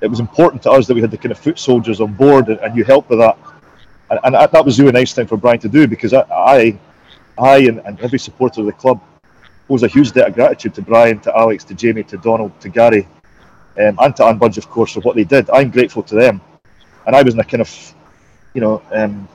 [0.00, 2.48] It was important to us that we had the kind of foot soldiers on board
[2.48, 3.36] and, and you helped with that.
[4.10, 6.78] And, and, that was really a nice thing for Brian to do because I, I,
[7.38, 9.00] I and, and every supporter of the club
[9.68, 12.68] owes a huge debt of gratitude to Brian, to Alex, to Jamie, to Donald, to
[12.68, 13.06] Gary,
[13.78, 15.48] um, and to Anne Budge, of course, for what they did.
[15.50, 16.40] I'm grateful to them.
[17.06, 17.94] And I was in a kind of,
[18.54, 19.28] you know, um,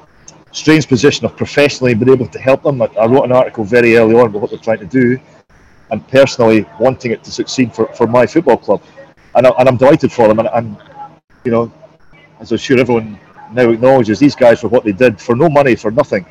[0.51, 2.81] strange position of professionally being able to help them.
[2.81, 5.19] I, I, wrote an article very early on about what they're trying to do,
[5.91, 8.81] and personally wanting it to succeed for, for my football club.
[9.35, 10.39] And, I, and I'm delighted for them.
[10.39, 10.77] And, and,
[11.43, 11.71] you know,
[12.39, 13.19] as I'm sure everyone
[13.51, 16.25] now acknowledges, these guys for what they did for no money, for nothing,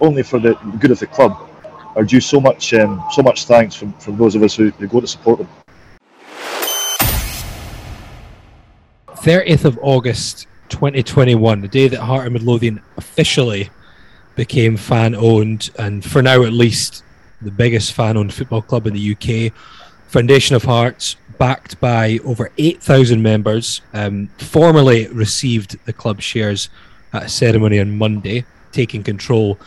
[0.00, 1.48] only for the good of the club,
[1.94, 4.86] are due so much um, so much thanks from, from those of us who, who
[4.86, 5.48] go to support them.
[9.08, 13.70] 30th of August 2021, the day that Heart of Midlothian officially
[14.36, 17.02] became fan owned, and for now at least,
[17.40, 19.52] the biggest fan owned football club in the UK.
[20.08, 26.68] Foundation of Hearts, backed by over 8,000 members, um, formally received the club shares
[27.12, 29.58] at a ceremony on Monday, taking control.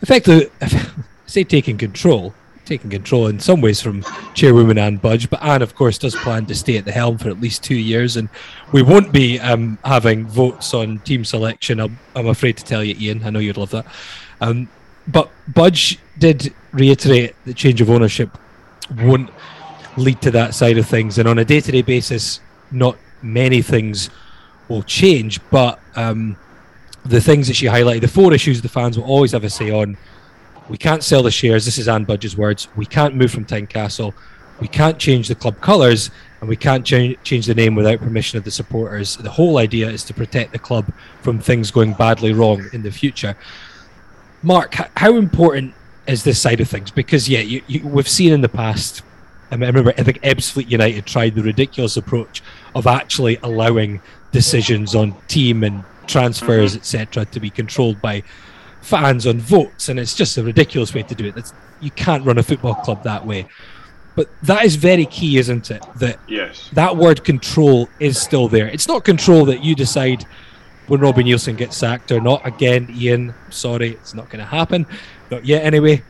[0.00, 0.50] Effectively,
[1.26, 4.04] say taking control, taking control in some ways from
[4.34, 7.28] Chairwoman Anne Budge, but Anne, of course, does plan to stay at the helm for
[7.28, 8.28] at least two years, and
[8.72, 11.80] we won't be um, having votes on team selection.
[11.80, 13.24] I'm, I'm, afraid to tell you, Ian.
[13.24, 13.86] I know you'd love that.
[14.40, 14.68] Um,
[15.06, 18.30] but Budge did reiterate that change of ownership
[18.98, 19.28] won't
[19.96, 22.38] lead to that side of things, and on a day-to-day basis,
[22.70, 24.08] not many things
[24.68, 26.36] will change, but um,
[27.04, 29.70] the things that she highlighted, the four issues the fans will always have a say
[29.72, 29.98] on
[30.68, 31.64] we can't sell the shares.
[31.64, 32.68] This is Anne Budge's words.
[32.76, 34.14] We can't move from Tynecastle.
[34.60, 38.38] We can't change the club colours, and we can't ch- change the name without permission
[38.38, 39.16] of the supporters.
[39.16, 40.86] The whole idea is to protect the club
[41.20, 43.36] from things going badly wrong in the future.
[44.44, 45.74] Mark, how important
[46.06, 46.90] is this side of things?
[46.90, 49.02] Because yeah, you, you, we've seen in the past.
[49.50, 52.42] I, mean, I remember I think Ebbsfleet United tried the ridiculous approach
[52.74, 54.00] of actually allowing
[54.32, 56.80] decisions on team and transfers, mm-hmm.
[56.80, 58.22] etc., to be controlled by
[58.80, 61.34] fans on votes, and it's just a ridiculous way to do it.
[61.34, 63.46] That's, you can't run a football club that way.
[64.14, 65.84] But that is very key, isn't it?
[65.96, 66.68] That yes.
[66.74, 68.66] that word control is still there.
[68.66, 70.26] It's not control that you decide
[70.86, 72.46] when Robbie Neilson gets sacked or not.
[72.46, 74.86] Again, Ian, sorry, it's not going to happen.
[75.32, 76.02] Not yet, anyway.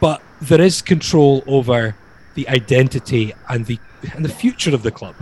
[0.00, 1.94] But there is control over
[2.34, 3.78] the identity and the
[4.14, 5.14] and the future of the club.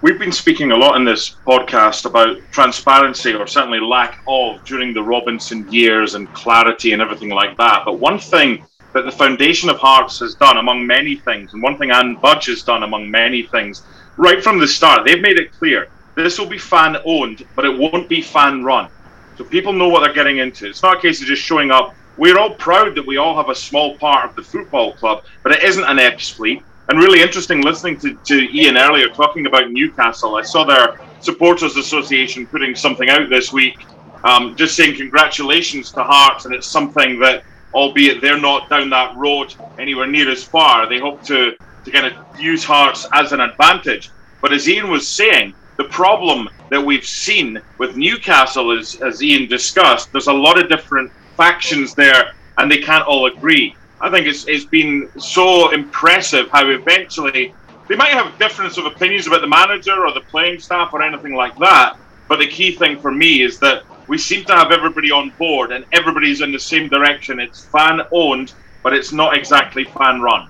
[0.00, 4.94] We've been speaking a lot in this podcast about transparency, or certainly lack of, during
[4.94, 7.82] the Robinson years and clarity and everything like that.
[7.84, 8.64] But one thing
[8.94, 12.46] that the foundation of Hearts has done among many things, and one thing Anne Budge
[12.46, 13.82] has done among many things,
[14.16, 17.78] right from the start, they've made it clear this will be fan owned, but it
[17.78, 18.88] won't be fan run.
[19.36, 20.66] So people know what they're getting into.
[20.66, 21.94] It's not a case of just showing up.
[22.20, 25.52] We're all proud that we all have a small part of the football club, but
[25.52, 26.62] it isn't an Ebbsfleet.
[26.90, 30.36] And really interesting listening to, to Ian earlier talking about Newcastle.
[30.36, 33.86] I saw their supporters association putting something out this week,
[34.22, 37.42] um, just saying congratulations to Hearts, and it's something that,
[37.72, 41.56] albeit they're not down that road anywhere near as far, they hope to
[41.86, 44.10] to kind of use Hearts as an advantage.
[44.42, 49.48] But as Ian was saying, the problem that we've seen with Newcastle is, as Ian
[49.48, 51.10] discussed, there's a lot of different
[51.40, 52.22] factions there,
[52.58, 53.74] and they can't all agree.
[54.00, 57.54] I think it's it's been so impressive how eventually
[57.88, 61.34] they might have difference of opinions about the manager or the playing staff or anything
[61.34, 61.96] like that.
[62.28, 65.72] But the key thing for me is that we seem to have everybody on board
[65.72, 67.40] and everybody's in the same direction.
[67.40, 70.48] It's fan owned, but it's not exactly fan run.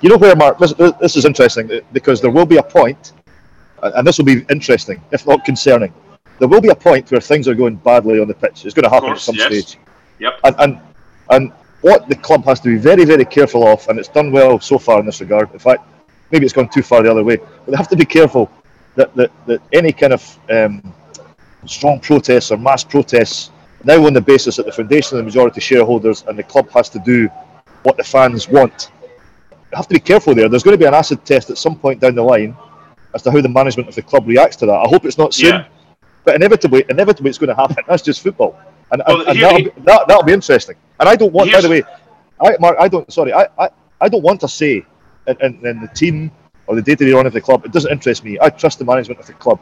[0.00, 0.58] You know where, Mark?
[0.58, 0.72] This,
[1.04, 3.12] this is interesting uh, because there will be a point
[3.82, 5.92] uh, and this will be interesting, if not concerning.
[6.38, 8.64] There will be a point where things are going badly on the pitch.
[8.64, 9.46] It's going to happen course, at some yes.
[9.46, 9.78] stage.
[10.20, 10.40] Yep.
[10.44, 10.80] And, and
[11.30, 14.60] and what the club has to be very very careful of, and it's done well
[14.60, 15.52] so far in this regard.
[15.52, 15.82] In fact,
[16.30, 17.36] maybe it's gone too far the other way.
[17.36, 18.50] But they have to be careful
[18.96, 20.92] that that, that any kind of um,
[21.66, 23.50] strong protests or mass protests
[23.84, 26.88] now on the basis that the foundation of the majority shareholders and the club has
[26.90, 27.28] to do
[27.82, 28.90] what the fans want.
[29.50, 30.48] You have to be careful there.
[30.48, 32.56] There's going to be an acid test at some point down the line
[33.14, 34.74] as to how the management of the club reacts to that.
[34.74, 35.66] I hope it's not soon, Yeah.
[36.24, 37.82] but inevitably, inevitably, it's going to happen.
[37.88, 38.58] That's just football,
[38.92, 40.76] and, Well, and, and that'll, be, that, that'll be interesting.
[40.98, 41.82] And I don't want, by the way,
[42.40, 43.10] I, Mark, I don't.
[43.12, 43.68] Sorry, I, I,
[44.00, 44.84] I don't want to say
[45.26, 46.30] in, in, the team
[46.66, 47.64] or the day-to-day run of the club.
[47.64, 48.38] It doesn't interest me.
[48.40, 49.60] I trust the management of the club,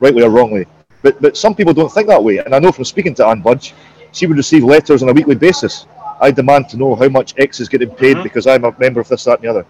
[0.00, 0.66] rightly or wrongly.
[1.02, 3.42] But but some people don't think that way, and I know from speaking to Anne
[3.42, 3.74] Budge,
[4.12, 5.86] she would receive letters on a weekly basis.
[6.20, 8.22] I demand to know how much X is getting paid Mhm.
[8.22, 9.66] because I'm a member of this, that, and the other.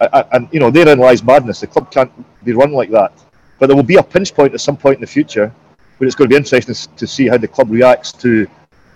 [0.00, 1.60] I, I, and you know, therein lies madness.
[1.60, 2.10] The club can't
[2.44, 3.12] be run like that.
[3.58, 5.52] But there will be a pinch point at some point in the future
[6.00, 8.48] where it's going to be interesting to see how the club reacts to,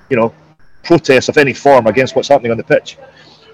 [0.08, 0.32] you know,
[0.82, 2.96] protests of any form against what's happening on the pitch.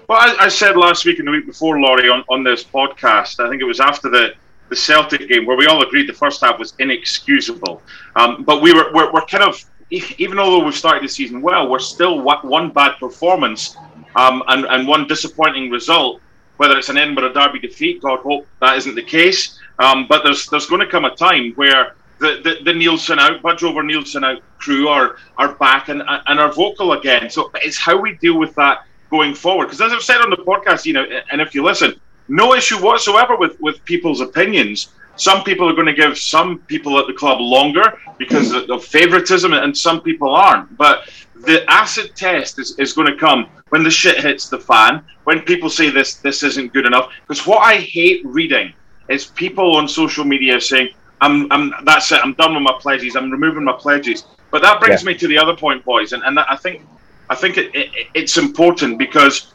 [0.07, 3.45] Well, I, I said last week and the week before, Laurie, on, on this podcast,
[3.45, 4.35] I think it was after the,
[4.69, 7.81] the Celtic game where we all agreed the first half was inexcusable.
[8.15, 11.69] Um, but we were we're, we're kind of even although we've started the season well,
[11.69, 13.75] we're still one bad performance
[14.15, 16.21] um, and and one disappointing result.
[16.55, 19.59] Whether it's an Edinburgh Derby defeat, God hope that isn't the case.
[19.79, 23.41] Um, but there's there's going to come a time where the, the, the Neilson out,
[23.41, 27.29] Budge over Neilson out crew are are back and and are vocal again.
[27.29, 29.65] So it's how we deal with that going forward.
[29.65, 32.77] Because as I've said on the podcast, you know, and if you listen, no issue
[32.77, 34.93] whatsoever with with people's opinions.
[35.17, 39.53] Some people are going to give some people at the club longer because of, favoritism,
[39.53, 40.75] and some people aren't.
[40.77, 45.03] But the acid test is, is going to come when the shit hits the fan,
[45.25, 47.11] when people say this this isn't good enough.
[47.27, 48.73] Because what I hate reading
[49.09, 50.89] is people on social media saying,
[51.21, 52.19] "I'm, I'm that's it.
[52.23, 53.15] I'm done with my pledges.
[53.15, 55.07] I'm removing my pledges." But that brings Yeah.
[55.07, 56.81] me to the other point, boys, and, and I think
[57.29, 59.53] I think it, it, it's important because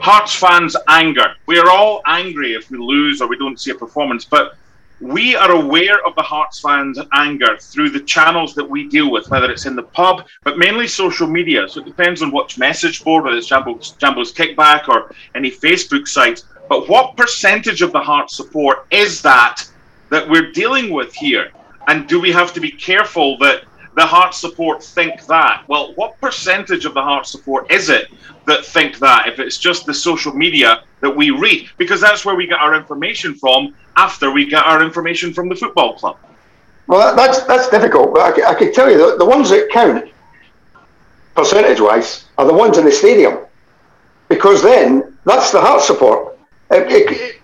[0.00, 1.34] Hearts fans anger.
[1.46, 4.56] We are all angry if we lose or we don't see a performance, but
[5.00, 9.28] we are aware of the Hearts fans' anger through the channels that we deal with,
[9.30, 11.66] whether it's in the pub, but mainly social media.
[11.68, 16.06] So it depends on which message board, whether it's Jambo's, Jambo's Kickback or any Facebook
[16.06, 16.44] sites.
[16.68, 19.64] But what percentage of the Hearts support is that
[20.10, 21.50] that we're dealing with here?
[21.88, 23.64] And do we have to be careful that
[23.96, 25.64] the heart support think that?
[25.66, 28.08] Well, what percentage of the heart support is it
[28.46, 31.68] that think that if it's just the social media that we read?
[31.78, 35.56] Because that's where we get our information from after we get our information from the
[35.56, 36.16] football club.
[36.86, 38.14] Well, that, that's that's difficult.
[38.14, 40.10] But I can tell you the, the ones that count,
[41.34, 43.38] percentage-wise, are the ones in the stadium,
[44.28, 46.38] because then that's the heart support.
[46.70, 47.36] It- it-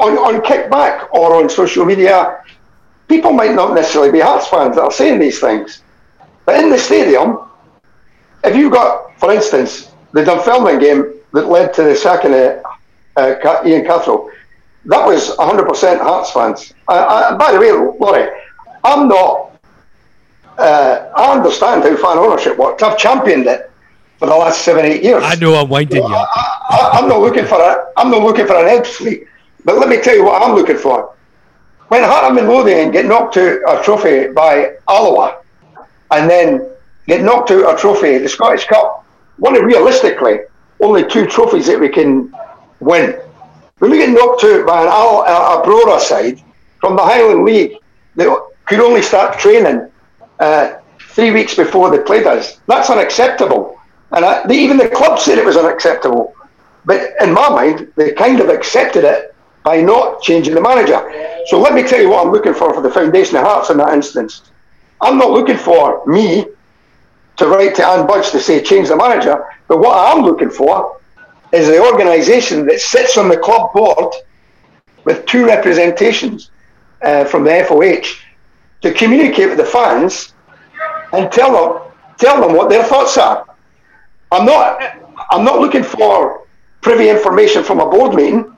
[0.00, 2.42] on on kickback or on social media,
[3.08, 5.82] people might not necessarily be Hearts fans that are saying these things,
[6.44, 7.38] but in the stadium,
[8.44, 12.62] if you've got, for instance, the Dunfermline game that led to the sacking of
[13.16, 14.30] uh, Ian Cathro,
[14.86, 16.74] that was 100% Hearts fans.
[16.88, 18.28] Uh, uh, by the way, Laurie,
[18.84, 19.50] I'm not.
[20.58, 22.82] Uh, I understand how fan ownership works.
[22.82, 23.70] I've championed it
[24.18, 25.22] for the last seven, eight years.
[25.24, 26.28] I know I'm winding you up.
[26.34, 27.86] I, I'm not looking for a.
[27.96, 29.26] I'm not looking for an Ebbsfleet.
[29.64, 31.14] But let me tell you what I'm looking for.
[31.88, 35.42] When Heart and Midlothian get knocked out a trophy by Alloa,
[36.10, 36.68] and then
[37.06, 39.04] get knocked out a trophy, the Scottish Cup,
[39.38, 40.40] one of realistically
[40.80, 42.34] only two trophies that we can
[42.80, 43.12] win.
[43.78, 46.42] When we get knocked out by an Al, a, a side
[46.80, 47.76] from the Highland League
[48.16, 49.90] that could only start training
[50.40, 53.78] uh, three weeks before they played us, that's unacceptable.
[54.12, 56.34] And I, even the club said it was unacceptable.
[56.84, 59.31] But in my mind, they kind of accepted it
[59.64, 61.00] by not changing the manager.
[61.46, 63.78] So let me tell you what I'm looking for for the foundation of Hearts in
[63.78, 64.50] that instance.
[65.00, 66.46] I'm not looking for me
[67.36, 71.00] to write to Anne Budge to say change the manager, but what I'm looking for
[71.52, 74.14] is the organisation that sits on the club board
[75.04, 76.50] with two representations
[77.02, 78.20] uh, from the FOH
[78.82, 80.34] to communicate with the fans
[81.12, 83.44] and tell them tell them what their thoughts are.
[84.30, 84.80] I'm not
[85.30, 86.46] I'm not looking for
[86.80, 88.51] privy information from a board meeting.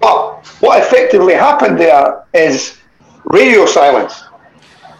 [0.00, 2.78] But what effectively happened there is
[3.24, 4.24] radio silence.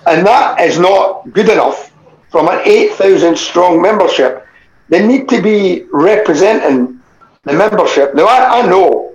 [0.07, 1.93] And that is not good enough
[2.31, 4.47] from an 8,000 strong membership.
[4.89, 7.01] They need to be representing
[7.45, 8.15] the membership.
[8.15, 9.15] Now, I, I know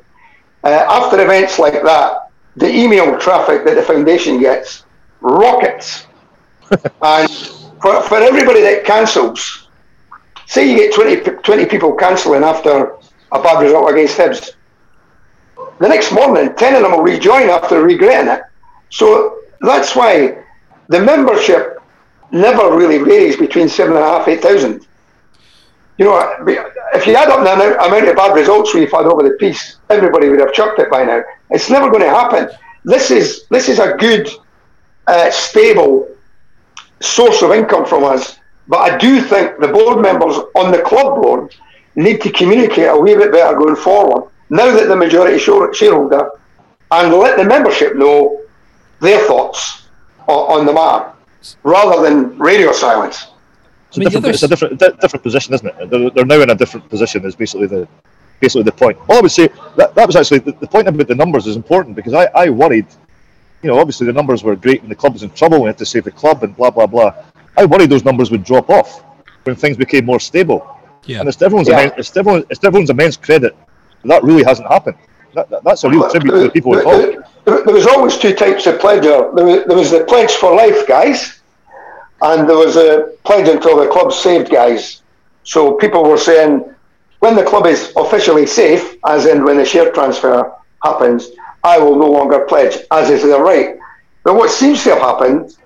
[0.63, 4.85] uh, after events like that, the email traffic that the foundation gets
[5.21, 6.07] rockets.
[7.01, 7.29] and
[7.81, 9.69] for, for everybody that cancels,
[10.47, 12.95] say you get 20, 20 people cancelling after
[13.31, 14.53] a bad result against Hibs,
[15.79, 18.41] the next morning, 10 of them will rejoin after regretting it.
[18.89, 20.43] So that's why
[20.87, 21.81] the membership
[22.31, 24.85] never really varies between seven and a half, eight thousand.
[25.97, 26.35] You know,
[26.93, 30.29] if you add up the amount of bad results we've had over the piece, everybody
[30.29, 31.23] would have chucked it by now.
[31.49, 32.49] It's never going to happen.
[32.83, 34.29] This is this is a good,
[35.07, 36.07] uh, stable
[36.99, 38.37] source of income from us.
[38.67, 41.55] But I do think the board members on the club board
[41.95, 44.29] need to communicate a wee bit better going forward.
[44.49, 46.31] Now that the majority shareholder,
[46.91, 48.41] and let the membership know
[49.01, 49.87] their thoughts
[50.27, 51.11] on, on the matter,
[51.63, 53.27] rather than radio silence.
[53.89, 55.89] It's, I mean, a, different, it's a different, different position, isn't it?
[55.89, 57.25] They're, they're, now in a different position.
[57.25, 57.87] Is basically the
[58.39, 58.97] basically the point.
[59.09, 61.55] All I would say that, that was actually the, the point about the numbers is
[61.55, 62.87] important because I, I worried.
[63.63, 65.61] You know, obviously the numbers were great when the club was in trouble.
[65.61, 67.13] We had to save the club and blah blah blah.
[67.57, 69.03] I worried those numbers would drop off
[69.43, 70.77] when things became more stable.
[71.05, 71.21] Yeah.
[71.21, 71.79] And it's everyone's yeah.
[71.79, 73.55] immense, it's everyone, it's everyone's immense credit
[74.07, 74.97] that really hasn't happened.
[75.33, 77.17] That, that, that's a real tribute to the people involved.
[77.45, 79.03] There, there was always two types of pledge.
[79.03, 81.39] There was, there was the pledge for life guys,
[82.21, 85.01] and there was a pledge until the club's saved guys.
[85.43, 86.73] So people were saying,
[87.19, 90.53] when the club is officially safe, as in when the share transfer
[90.83, 91.29] happens,
[91.63, 93.77] I will no longer pledge, as is their right.
[94.23, 95.57] But what seems to have happened,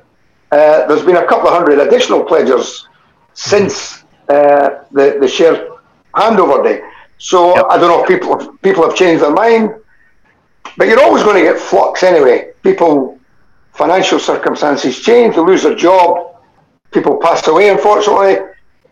[0.51, 2.87] uh, there's been a couple of hundred additional pledgers
[3.33, 5.69] since uh, the, the share
[6.13, 6.81] handover day.
[7.21, 7.65] So yep.
[7.69, 9.75] I don't know if people people have changed their mind,
[10.75, 12.51] but you're always going to get flux anyway.
[12.63, 13.19] People,
[13.73, 16.41] financial circumstances change, they lose their job,
[16.89, 18.37] people pass away, unfortunately.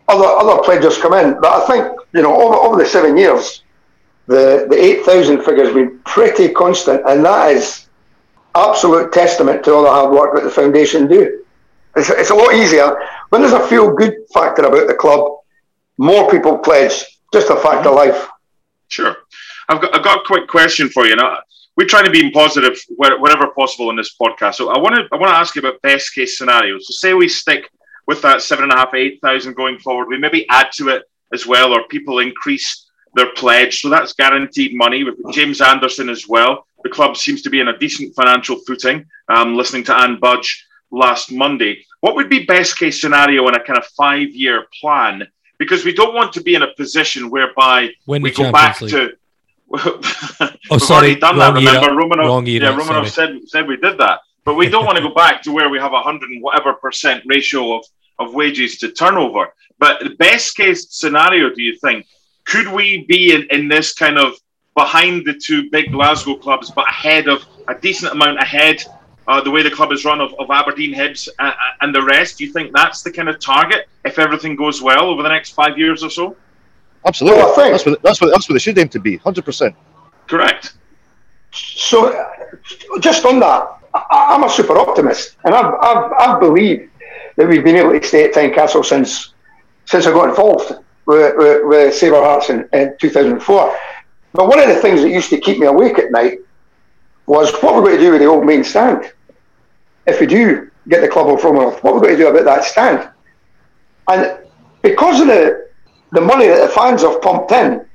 [0.06, 3.64] Other other pledges come in, but I think you know over, over the seven years,
[4.26, 7.88] the the eight thousand figure has been pretty constant, and that is
[8.54, 11.44] absolute testament to all the hard work that the foundation do.
[11.96, 12.96] It's, it's a lot easier
[13.30, 15.38] when there's a feel good factor about the club.
[15.98, 18.28] More people pledge just a fact of life.
[18.88, 19.16] Sure.
[19.68, 21.16] I've got, I've got a quick question for you.
[21.16, 21.38] Now,
[21.76, 24.56] we're trying to be positive wherever possible in this podcast.
[24.56, 26.86] So I want to I want to ask you about best case scenarios.
[26.86, 27.70] So say we stick
[28.06, 30.08] with that seven and a half, eight thousand going forward.
[30.08, 33.80] We maybe add to it as well, or people increase their pledge.
[33.80, 36.66] So that's guaranteed money with James Anderson as well.
[36.82, 39.06] The club seems to be in a decent financial footing.
[39.28, 43.62] Um, listening to Anne Budge last Monday, what would be best case scenario in a
[43.62, 45.26] kind of five year plan
[45.60, 48.90] because we don't want to be in a position whereby Win we go back League.
[48.92, 49.12] to.
[50.70, 51.52] oh, sorry, done that.
[51.54, 54.96] Remember, Romanov, Wrong era, yeah, Romanov said said we did that, but we don't want
[54.96, 57.84] to go back to where we have a hundred and whatever percent ratio of
[58.18, 59.52] of wages to turnover.
[59.78, 62.06] But the best case scenario, do you think,
[62.44, 64.34] could we be in, in this kind of
[64.74, 68.82] behind the two big Glasgow clubs, but ahead of a decent amount ahead
[69.28, 72.38] uh, the way the club is run of, of Aberdeen, Hibs, uh, and the rest?
[72.38, 75.50] Do you think that's the kind of target if everything goes well over the next
[75.50, 76.36] five years or so?
[77.06, 77.42] Absolutely.
[77.42, 79.74] Well, that's, what, that's, what, that's what they should aim to be, 100%.
[80.26, 80.74] Correct.
[81.52, 82.26] So,
[83.00, 86.90] just on that, I, am a super optimist, and I've, I've, I've believed
[87.36, 89.34] that we've been able to stay at Tynecastle since
[89.86, 90.72] since I got involved
[91.06, 93.76] with, with, with Save Our Hearts in, in 2004.
[94.32, 96.38] But one of the things that used to keep me awake at night
[97.26, 99.12] was what we're going to do with the old main stand
[100.10, 102.64] if we do get the club of Romanov, what we're going to do about that
[102.64, 103.08] stand.
[104.08, 104.38] And
[104.82, 105.68] because of the,
[106.12, 107.86] the money that the fans have pumped in,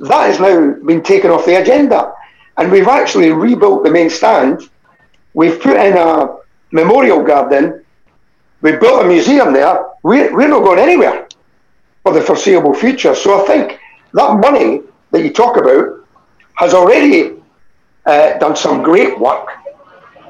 [0.00, 2.12] that has now been taken off the agenda.
[2.58, 4.62] And we've actually rebuilt the main stand.
[5.34, 6.36] We've put in a
[6.72, 7.84] memorial garden.
[8.60, 9.84] We've built a museum there.
[10.02, 11.28] We're, we're not going anywhere
[12.02, 13.14] for the foreseeable future.
[13.14, 13.80] So I think
[14.12, 16.06] that money that you talk about
[16.54, 17.42] has already
[18.06, 19.50] uh, done some great work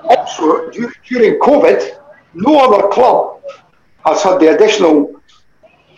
[0.08, 1.98] also, during COVID,
[2.34, 3.42] no other club
[4.04, 5.20] has had the additional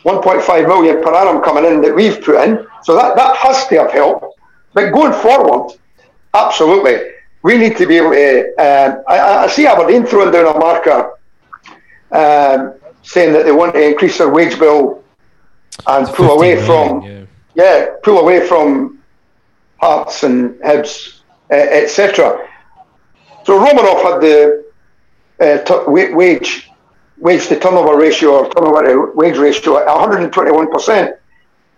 [0.04, 2.66] 1.5 million per annum coming in that we've put in.
[2.82, 4.38] So that, that has to have helped.
[4.72, 5.76] But going forward,
[6.32, 7.10] absolutely,
[7.42, 8.48] we need to be able to.
[8.54, 11.18] Um, I, I, see Aberdeen throwing down a marker
[12.12, 15.02] um, saying that they want to increase their wage bill
[15.86, 17.24] and pull away million, from yeah.
[17.54, 17.86] yeah.
[18.02, 19.02] pull away from
[19.80, 21.17] Hearts and Hibs,
[21.50, 22.48] etc.
[23.44, 24.64] So Romanov had the
[25.40, 26.70] uh, t- wage
[27.18, 31.16] wage to turnover ratio or turnover to wage ratio at 121 percent.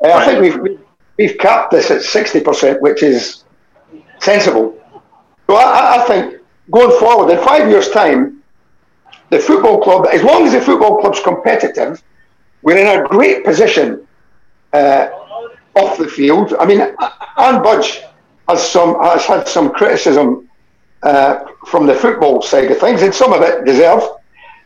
[0.02, 0.80] Uh, I think we've
[1.18, 3.44] we've capped this at 60 percent, which is
[4.18, 4.76] sensible.
[5.46, 6.40] So I, I think
[6.70, 8.42] going forward in five years' time,
[9.30, 12.02] the football club, as long as the football club's competitive,
[12.62, 14.06] we're in a great position
[14.72, 15.08] uh,
[15.74, 16.54] off the field.
[16.58, 18.02] I mean, Anne Budge
[18.50, 20.48] has some has had some criticism
[21.02, 24.06] uh, from the football side of things, and some of it deserved.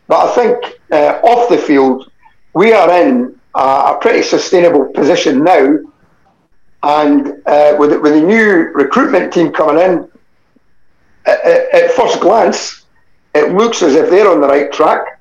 [0.07, 2.11] But I think uh, off the field,
[2.53, 5.79] we are in a, a pretty sustainable position now.
[6.83, 10.07] And uh, with, with the new recruitment team coming in,
[11.25, 12.85] at, at, first glance,
[13.33, 15.19] it looks as if they're on the right track.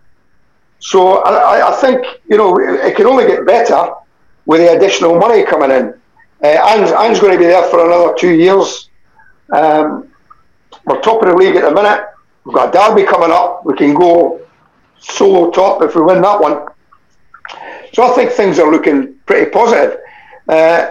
[0.81, 3.95] So I, I think you know it can only get better
[4.45, 5.95] with the additional money coming in.
[6.45, 8.91] Uh, Anne's, Anne's going to be there for another two years.
[9.51, 10.11] Um,
[10.85, 12.07] we're top of the league at the minute.
[12.45, 13.65] We've got a derby coming up.
[13.65, 14.47] We can go
[14.99, 16.67] solo top if we win that one.
[17.95, 20.01] So I think things are looking pretty positive.
[20.47, 20.91] Uh,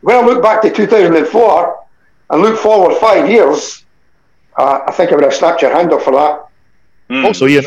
[0.00, 1.84] when I look back to 2004
[2.30, 3.84] and look forward five years,
[4.56, 6.46] uh, I think I would have snapped your hand off for that.
[7.08, 7.64] Mm, also, Ian,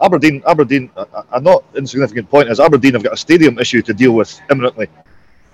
[0.00, 0.90] Aberdeen, Aberdeen,
[1.32, 4.88] a not insignificant point is Aberdeen have got a stadium issue to deal with imminently.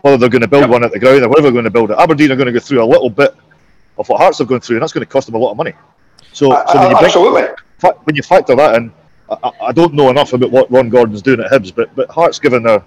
[0.05, 0.71] Whether they're going to build yep.
[0.71, 2.53] one at the ground or whatever they're going to build it, Aberdeen are going to
[2.53, 3.35] go through a little bit
[3.97, 5.57] of what Hearts have gone through, and that's going to cost them a lot of
[5.57, 5.73] money.
[6.35, 7.43] So, uh, so when, you absolutely.
[7.81, 8.93] Bring, when you factor that in,
[9.31, 12.39] I, I, don't know enough about what Ron Gordon's doing at Hibs, but but Hearts,
[12.39, 12.85] given their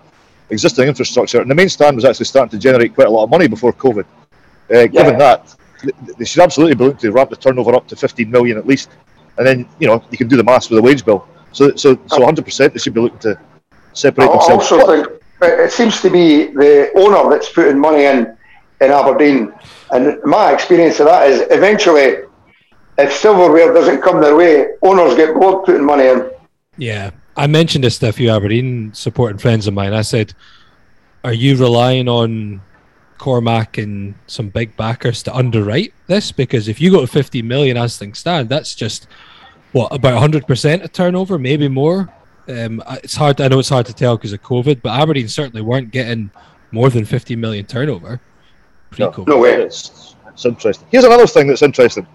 [0.52, 3.32] existing infrastructure, and the main stand was actually starting to generate quite a lot of
[3.32, 4.06] money before COVID.
[4.06, 4.06] Uh,
[4.70, 4.86] yeah.
[4.86, 5.56] Given that,
[6.20, 8.92] they should absolutely be looking to ramp the turnover up to 15 million at least,
[9.40, 11.28] and then you know you can do the maths with a wage bill.
[11.52, 13.40] So so so 100 percent they should be looking to
[13.94, 14.72] separate I themselves.
[14.72, 18.38] Also think it seems to be the owner that's putting money in
[18.82, 19.54] in Aberdeen.
[19.92, 22.18] And my experience of that is eventually,
[22.98, 26.30] if silverware doesn't come their way, owners get bored putting money in.
[26.78, 27.12] Yeah.
[27.36, 29.94] I mentioned this to a few Aberdeen supporting friends of mine.
[29.94, 30.34] I said,
[31.24, 32.62] Are you relying on
[33.20, 36.32] Cormack and some big backers to underwrite this?
[36.32, 39.08] Because if you go to 50 million as things stand, that's just
[39.72, 42.12] what about 100% of turnover, maybe more.
[42.48, 43.42] Um, it's hard.
[43.42, 46.32] I know it's hard to tell because of COVID, but Aberdeen certainly weren't getting
[46.72, 48.22] more than 50 million turnover.
[48.98, 49.54] No, no way.
[49.54, 50.88] It's, it's interesting.
[50.92, 52.08] Here's another thing that's interesting.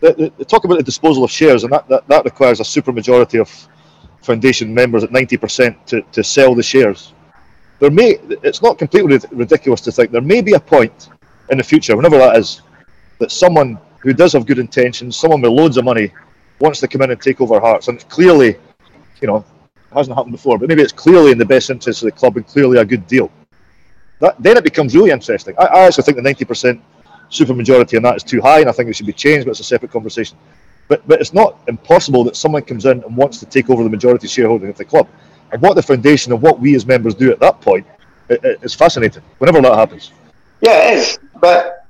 [0.00, 3.40] They, they, talk about the disposal of shares, and that, that, that requires a supermajority
[3.40, 3.68] of
[4.22, 7.12] foundation members at 90% to, to sell the shares.
[7.80, 11.08] There may, it's not completely ridiculous to think there may be a point
[11.50, 12.62] in the future, whenever that is,
[13.18, 16.12] that someone who does have good intentions, someone with loads of money,
[16.60, 18.56] wants to come in and take over Hearts, and clearly,
[19.20, 19.44] you know,
[19.92, 22.46] hasn't happened before, but maybe it's clearly in the best interest of the club and
[22.46, 23.30] clearly a good deal
[24.22, 25.54] that, then it becomes really interesting.
[25.58, 26.80] I, I actually think the 90%
[27.28, 29.60] supermajority on that is too high, and I think it should be changed, but it's
[29.60, 30.38] a separate conversation.
[30.86, 33.90] But, but it's not impossible that someone comes in and wants to take over the
[33.90, 35.08] majority shareholding of the club.
[35.50, 37.84] And what the foundation of what we as members do at that point
[38.28, 40.12] is fascinating, whenever that happens.
[40.60, 41.18] Yeah, it is.
[41.40, 41.86] But,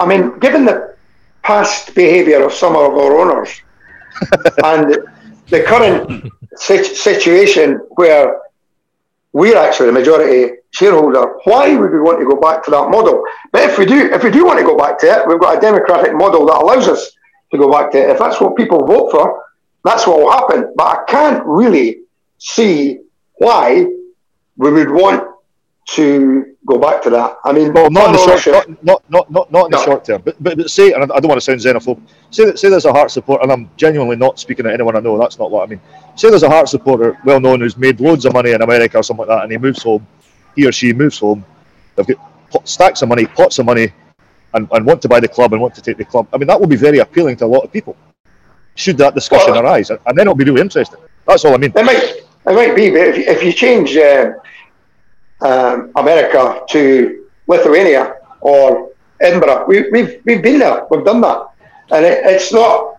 [0.00, 0.96] I mean, given the
[1.42, 3.62] past behaviour of some of our owners
[4.64, 4.96] and
[5.50, 8.40] the current situation where
[9.32, 11.36] we're actually the majority shareholder.
[11.44, 13.22] Why would we want to go back to that model?
[13.52, 15.58] But if we do, if we do want to go back to it, we've got
[15.58, 17.12] a democratic model that allows us
[17.52, 18.10] to go back to it.
[18.10, 19.44] If that's what people vote for,
[19.84, 20.74] that's what will happen.
[20.76, 22.00] But I can't really
[22.38, 23.00] see
[23.34, 23.86] why
[24.56, 25.24] we would want
[25.90, 27.38] to go back to that.
[27.44, 30.22] I mean, well, not in the short, not, not, not, not, in the short term.
[30.22, 32.00] But, but, but say, and I don't want to sound xenophobe.
[32.30, 35.00] Say that, say there's a heart supporter, and I'm genuinely not speaking to anyone I
[35.00, 35.18] know.
[35.18, 35.80] That's not what I mean.
[36.16, 39.02] Say there's a heart supporter, well known, who's made loads of money in America or
[39.02, 40.06] something like that, and he moves home.
[40.56, 41.44] He or she moves home.
[41.96, 42.06] They've
[42.52, 43.92] got stacks of money, pots of money,
[44.54, 46.28] and, and want to buy the club and want to take the club.
[46.32, 47.96] I mean, that will be very appealing to a lot of people.
[48.74, 51.00] Should that discussion well, arise, and then it'll be really interesting.
[51.26, 51.72] That's all I mean.
[51.74, 52.02] It might,
[52.46, 53.96] it might be, but if, if you change.
[53.96, 54.32] Uh,
[55.40, 59.66] um, America to Lithuania or Edinburgh.
[59.66, 61.48] We, we've, we've been there, we've done that.
[61.90, 62.98] And it, it's not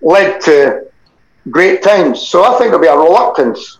[0.00, 0.86] led to
[1.50, 2.26] great times.
[2.26, 3.78] So I think there'll be a reluctance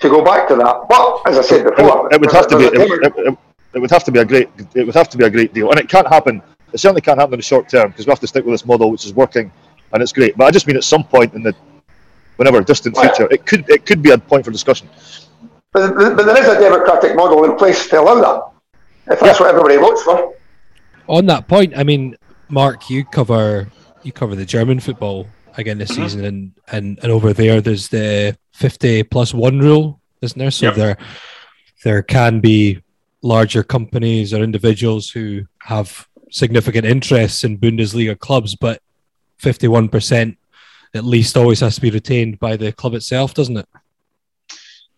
[0.00, 0.86] to go back to that.
[0.88, 2.64] But as I said before, it, it would have to be.
[2.64, 3.38] It, it,
[3.74, 4.48] it, would have to be a great.
[4.74, 6.42] It would have to be a great deal, and it can't happen.
[6.72, 8.64] It certainly can't happen in the short term because we have to stick with this
[8.64, 9.52] model, which is working,
[9.92, 10.36] and it's great.
[10.36, 11.54] But I just mean at some point in the,
[12.36, 14.88] whenever distant future, it could it could be a point for discussion.
[15.72, 19.12] But, but there is a democratic model in place to allow that.
[19.14, 20.34] if that's what everybody votes for.
[21.08, 22.16] On that point, I mean,
[22.48, 23.68] Mark, you cover
[24.02, 25.94] you cover the German football again this Mhm.
[25.96, 30.50] season, and, and and over there, there's the fifty plus one rule, isn't there?
[30.50, 30.74] So Yep.
[30.76, 30.96] there
[31.84, 32.80] there can be
[33.22, 38.80] larger companies or individuals who have significant interests in Bundesliga clubs, but
[39.38, 40.36] fifty one percent
[40.94, 43.68] at least always has to be retained by the club itself, doesn't it?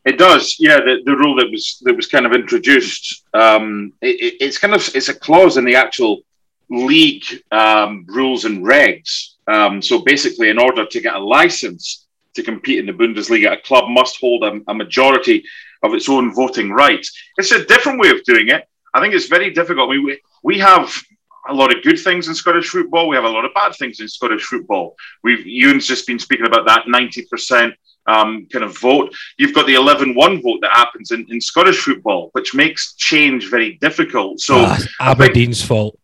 [0.04, 0.78] It does, yeah.
[0.78, 4.74] The, the rule that was that was kind of introduced, um, it, it- it's kind
[4.74, 6.22] of it's a clause in the actual
[6.70, 9.34] league um, rules and regs.
[9.46, 13.56] Um, so basically, in order to get a license to compete in the Bundesliga, a
[13.62, 15.44] club must hold a, a majority
[15.84, 17.12] of its own voting rights.
[17.36, 18.66] It's a different way of doing it.
[18.94, 19.88] I think it's very difficult.
[19.88, 20.92] We we, we have
[21.48, 23.08] a lot of good things in Scottish football.
[23.08, 24.96] We have a lot of bad things in Scottish football.
[25.22, 27.74] We've Ewan's just been speaking about that ninety percent
[28.06, 29.12] um, kind of vote.
[29.38, 33.48] You've got the 11 1 vote that happens in, in Scottish football, which makes change
[33.50, 34.40] very difficult.
[34.40, 35.98] So, Ah, Aberdeen's fault.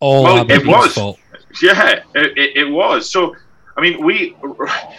[0.00, 0.94] All Well, it was.
[0.94, 1.18] fault.
[1.62, 3.10] yeah, it, it, it was.
[3.10, 3.34] So,
[3.76, 4.36] I mean, we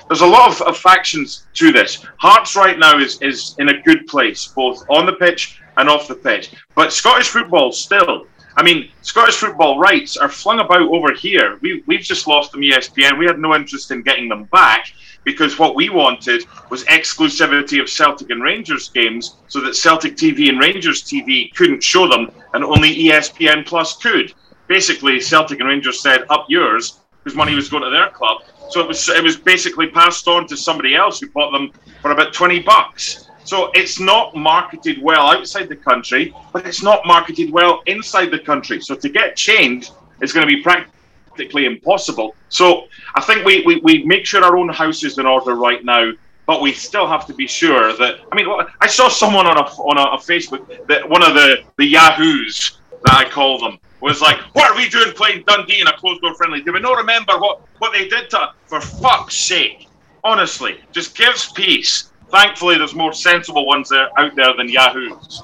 [0.08, 2.06] there's a lot of, of factions to this.
[2.18, 6.08] Hearts right now is, is in a good place, both on the pitch and off
[6.08, 6.52] the pitch.
[6.76, 8.26] But Scottish football still.
[8.56, 11.58] I mean, Scottish football rights are flung about over here.
[11.62, 13.18] We, we've just lost them ESPN.
[13.18, 14.94] We had no interest in getting them back
[15.24, 20.50] because what we wanted was exclusivity of Celtic and Rangers games so that Celtic TV
[20.50, 24.34] and Rangers TV couldn't show them and only ESPN Plus could.
[24.68, 28.42] Basically, Celtic and Rangers said, up yours, because money was going to their club.
[28.70, 32.12] So it was it was basically passed on to somebody else who bought them for
[32.12, 33.30] about 20 bucks.
[33.44, 38.40] So it's not marketed well outside the country, but it's not marketed well inside the
[38.40, 38.82] country.
[38.82, 39.92] So to get change
[40.22, 42.36] is going to be practically impossible.
[42.50, 45.84] So I think we, we, we make sure our own house is in order right
[45.84, 46.12] now,
[46.46, 48.20] but we still have to be sure that.
[48.32, 48.48] I mean,
[48.82, 52.80] I saw someone on a on a, a Facebook that one of the the yahoos
[53.04, 56.22] that I call them was like, "What are we doing playing Dundee in a closed
[56.22, 56.62] door friendly?
[56.62, 58.52] Do we not remember what what they did to?
[58.66, 59.88] For fuck's sake,
[60.24, 65.44] honestly, just gives peace." Thankfully, there's more sensible ones there out there than yahoos.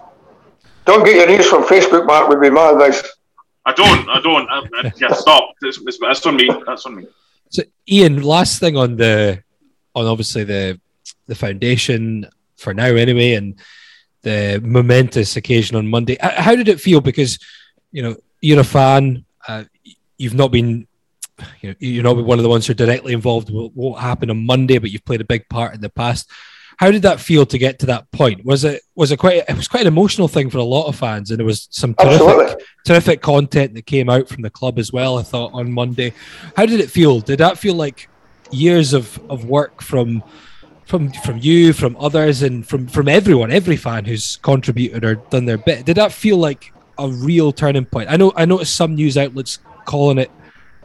[0.86, 3.04] Don't get your news from Facebook, Mark, would be my advice.
[3.64, 4.10] I don't.
[4.10, 4.50] I don't.
[4.50, 5.54] I, I, yeah, stop.
[5.62, 6.50] That's, that's- that's on me.
[6.66, 7.06] That's on me.
[7.52, 9.44] So, Ian, last thing on the
[9.94, 10.82] on obviously the
[11.28, 12.26] the foundation
[12.58, 13.60] for now anyway, and
[14.24, 16.18] the momentous occasion on Monday.
[16.20, 17.02] How did it feel?
[17.02, 17.38] Because
[17.92, 19.26] you know you're a fan.
[19.48, 19.66] Uh,
[20.18, 20.88] you've not been.
[21.62, 24.32] You know, you're not one of the ones who are directly involved with what happened
[24.32, 26.28] on Monday, but you've played a big part in the past.
[26.80, 28.46] How did that feel to get to that point?
[28.46, 30.96] Was it was it quite it was quite an emotional thing for a lot of
[30.96, 32.66] fans, and there was some terrific Absolutely.
[32.86, 35.18] terrific content that came out from the club as well.
[35.18, 36.14] I thought on Monday.
[36.56, 37.20] How did it feel?
[37.20, 38.08] Did that feel like
[38.52, 40.24] years of, of work from
[40.86, 45.44] from from you, from others, and from from everyone, every fan who's contributed or done
[45.44, 45.86] their bit?
[45.86, 48.10] Did that feel like a real turning point?
[48.10, 50.32] I know I noticed some news outlets calling it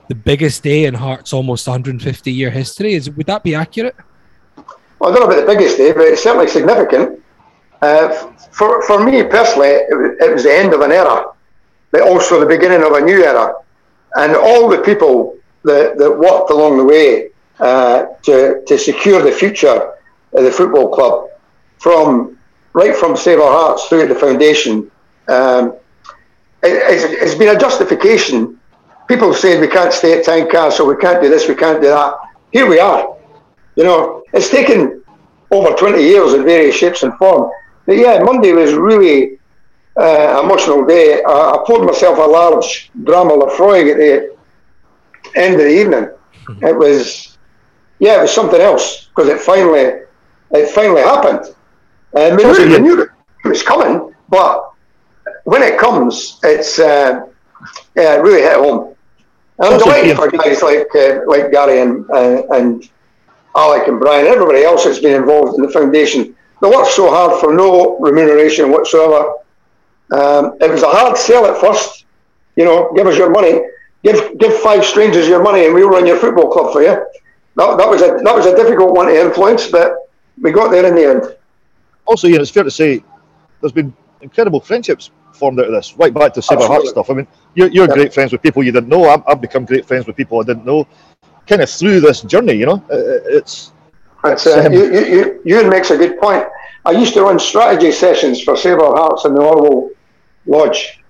[0.08, 2.94] the biggest day in Hearts' almost 150 year history.
[2.94, 3.94] Is would that be accurate?
[4.98, 7.22] Well, I don't know about the biggest day, but it's certainly significant.
[7.82, 8.08] Uh,
[8.52, 11.26] for, for me personally, it was, the end of an era,
[11.90, 13.54] but also the beginning of a new era.
[14.16, 19.32] And all the people that, that worked along the way uh, to, to secure the
[19.32, 19.92] future
[20.32, 21.30] of the football club,
[21.78, 22.38] from
[22.72, 24.90] right from Save Our Hearts through to the foundation,
[25.28, 25.74] um,
[26.62, 28.58] it, it's, it's been a justification.
[29.08, 32.14] People say we can't stay at Tynecastle, we can't do this, we can't do that.
[32.52, 33.14] Here we are.
[33.76, 35.02] You know, it's taken
[35.50, 37.50] over 20 years in various shapes and form.
[37.86, 39.38] But yeah, Monday was really
[39.96, 41.22] uh, emotional day.
[41.22, 44.36] I, I poured myself a large drama Laphroaig at the
[45.36, 46.08] end of the evening.
[46.62, 47.38] It was,
[47.98, 50.02] yeah, it was something else because it finally,
[50.52, 51.54] it finally happened.
[52.16, 54.70] And we knew, we knew it was coming, but
[55.44, 57.26] when it comes, it's uh,
[57.96, 58.94] yeah, it really hit home.
[59.60, 62.88] I'm delighted for guys like uh, like Gary and uh, and
[63.56, 66.34] Alec and Brian, everybody else that's been involved in the foundation.
[66.60, 69.34] They worked so hard for no remuneration whatsoever.
[70.12, 72.04] Um, it was a hard sell at first.
[72.56, 73.60] You know, give us your money,
[74.02, 76.94] give give five strangers your money, and we'll run your football club for you.
[77.56, 79.96] That, that was a that was a difficult one to influence, but
[80.40, 81.36] we got there in the end.
[82.06, 83.02] Also, Ian, it's fair to say
[83.60, 87.10] there's been incredible friendships formed out of this, right back to Save Our Heart stuff.
[87.10, 87.94] I mean, you're, you're Yeah.
[87.94, 89.08] great friends with people you didn't know.
[89.08, 90.86] I've, I've become great friends with people I didn't know,
[91.46, 92.54] kind of through this journey.
[92.54, 93.72] You know, Uh, uh, it's
[94.24, 96.44] It's, uh, Um, you, you, you, Ewan makes a good point.
[96.86, 99.90] I used to run strategy sessions for Save Our Hearts in the Orwell
[100.46, 101.00] Lodge.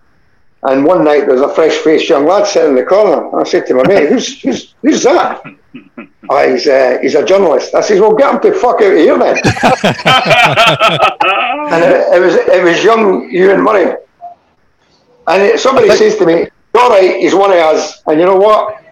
[0.65, 3.37] And one night there was a fresh faced young lad sitting in the corner.
[3.39, 5.43] I said to my mate, who's, who's, who's that?
[6.31, 7.75] oh, he's, uh, he's a journalist.
[7.75, 9.37] I says, well, get him to fuck out of here then.
[11.73, 13.97] and it, it was it was young Ewan Murray.
[15.27, 18.37] And somebody think, says to me, "All right, he's one of us," and you know
[18.37, 18.84] what?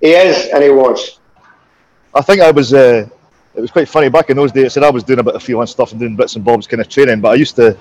[0.00, 1.18] He is, and he was.
[2.14, 2.72] I think I was.
[2.72, 3.08] Uh,
[3.54, 4.66] it was quite funny back in those days.
[4.66, 6.66] I said I was doing a bit of freelance stuff and doing bits and bobs
[6.66, 7.76] kind of training, but I used to.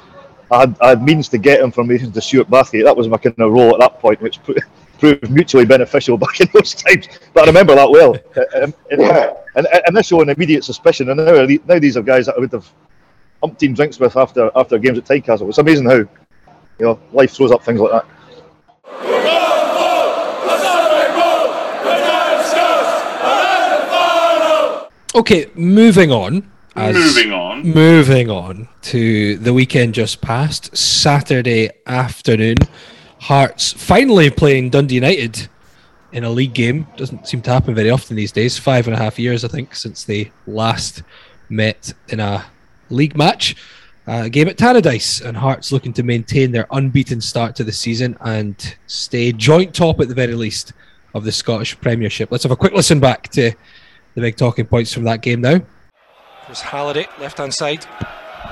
[0.52, 2.84] I had, I had means to get information to Stuart Bathgate.
[2.84, 4.40] That was my kind of role at that point, which
[5.00, 7.08] proved mutually beneficial back in those times.
[7.34, 8.14] But I remember that well.
[8.56, 9.34] Um, and, yeah.
[9.56, 11.10] and, and initial and immediate suspicion.
[11.10, 12.70] And now, now these are guys that I would have
[13.44, 15.50] umpteen drinks with after after games at Tynecastle.
[15.50, 16.10] It's amazing how you
[16.80, 18.06] know life throws up things like that.
[25.16, 26.52] Okay, moving on.
[26.76, 27.64] moving on.
[27.64, 30.76] Moving on to the weekend just passed.
[30.76, 32.58] Saturday afternoon.
[33.22, 35.48] Hearts finally playing Dundee United
[36.12, 36.86] in a league game.
[36.98, 38.58] Doesn't seem to happen very often these days.
[38.58, 41.02] Five and a half years, I think, since they last
[41.48, 42.46] met in a
[42.90, 43.56] league match.
[44.08, 48.18] Uh, game at Tannadice, and Hearts looking to maintain their unbeaten start to the season
[48.20, 50.74] and stay joint top at the very least
[51.14, 52.34] of the Scottish Premiership.
[52.34, 53.54] Let's have a quick listen back to
[54.16, 55.62] the big talking points from that game now.
[56.48, 57.86] There's Halliday, left hand side,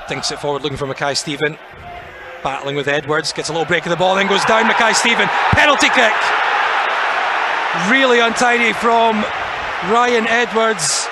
[0.08, 1.58] thinks it forward, looking for Mackay-Steven.
[2.44, 4.68] Battling with Edwards, gets a little break of the ball, then goes down.
[4.68, 6.14] Mackay-Steven, penalty kick.
[7.90, 9.24] Really untidy from
[9.90, 11.08] Ryan Edwards.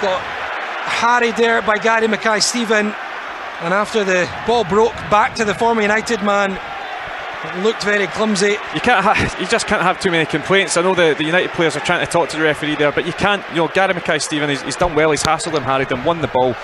[0.00, 0.20] Got
[0.86, 2.94] harried there by Gary Mackay-Steven.
[3.62, 6.52] And after the ball broke back to the former United man,
[7.44, 8.56] it looked very clumsy.
[8.74, 9.04] You can't.
[9.04, 10.76] Ha- you just can't have too many complaints.
[10.76, 13.06] I know the, the United players are trying to talk to the referee there, but
[13.06, 13.42] you can't.
[13.50, 15.10] You know, Gary Mackay-Steven, he's, he's done well.
[15.10, 16.54] He's hassled him, harried him, won the ball,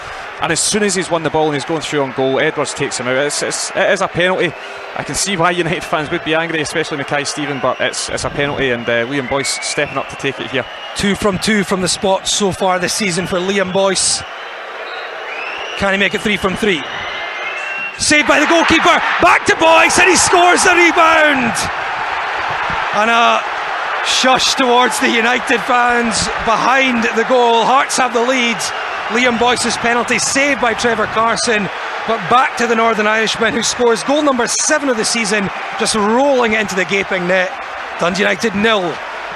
[0.40, 2.74] and as soon as he's won the ball and he's going through on goal, Edwards
[2.74, 3.16] takes him out.
[3.16, 4.52] It's, it's it is a penalty.
[4.96, 8.30] I can see why United fans would be angry, especially Mackay-Steven, but it's it's a
[8.30, 10.66] penalty, and uh, Liam Boyce stepping up to take it here.
[10.96, 14.22] Two from two from the spot so far this season for Liam Boyce.
[15.78, 16.82] Can he make it three from three?
[17.98, 18.96] Saved by the goalkeeper.
[19.20, 21.54] Back to Boyce and he scores the rebound.
[22.94, 23.40] And a
[24.04, 27.64] shush towards the United fans behind the goal.
[27.64, 28.56] Hearts have the lead.
[29.08, 31.68] Liam Boyce's penalty saved by Trevor Carson.
[32.08, 35.94] But back to the Northern Irishman who scores goal number seven of the season, just
[35.94, 37.52] rolling into the gaping net.
[38.00, 38.92] Dundee United nil,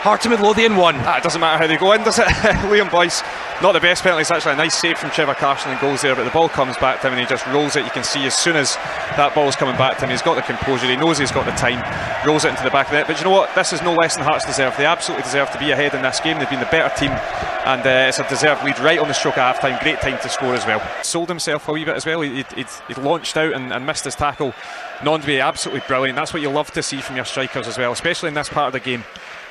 [0.07, 0.94] Heart of Midlothian one.
[0.98, 2.26] Ah, it doesn't matter how they go in, does it?
[2.70, 3.22] Liam Boyce,
[3.61, 4.20] not the best penalty.
[4.20, 6.76] It's actually a nice save from Trevor Carson and goals there, but the ball comes
[6.76, 7.84] back to him and he just rolls it.
[7.84, 8.76] You can see as soon as
[9.18, 11.50] that ball's coming back to him, he's got the composure, he knows he's got the
[11.59, 11.82] time,
[12.24, 13.09] rolls it into the back of net.
[13.09, 13.52] But you know what?
[13.57, 14.76] This is no less than Hearts deserve.
[14.76, 16.38] They absolutely deserve to be ahead in this game.
[16.38, 19.38] They've been the better team, and uh, it's a deserved lead right on the stroke
[19.38, 19.76] of half time.
[19.82, 20.80] Great time to score as well.
[21.02, 22.20] Sold himself a wee bit as well.
[22.20, 24.54] He, he, he launched out and, and missed his tackle.
[24.98, 26.14] Nondwe absolutely brilliant.
[26.14, 28.68] That's what you love to see from your strikers as well, especially in this part
[28.68, 29.02] of the game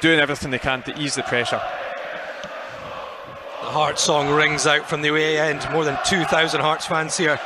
[0.05, 1.59] doing everything they can to ease the pressure.
[3.63, 5.67] The Hearts song rings out from the away end.
[5.71, 7.39] More than 2,000 Hearts fans here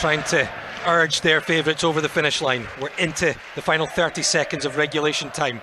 [0.00, 0.50] trying to
[0.84, 2.66] urge their favourites over the finish line.
[2.80, 5.62] We're into the final 30 seconds of regulation time.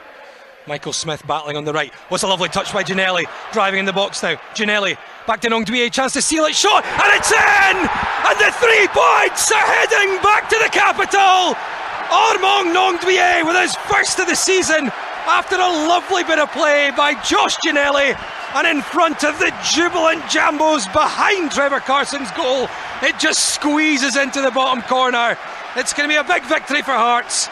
[0.66, 1.94] Michael Smith battling on the right.
[2.08, 3.26] What's a lovely touch by Ginnelly.
[3.52, 4.36] Driving in the box now.
[4.56, 5.92] Ginnelly back to Gnanduillet.
[5.92, 6.56] Chance to seal it.
[6.56, 6.86] Shot.
[6.86, 7.76] And it's in!
[7.76, 11.60] And the three points are heading back to the capital.
[12.10, 14.90] Armand Gnanduillet with his first of the season
[15.30, 18.18] after a lovely bit of play by Josh Ginnelly.
[18.56, 22.68] And in front of the jubilant Jambos behind Trevor Carson's goal,
[23.04, 25.38] it just squeezes into the bottom corner.
[25.76, 27.48] It's going to be a big victory for Hearts.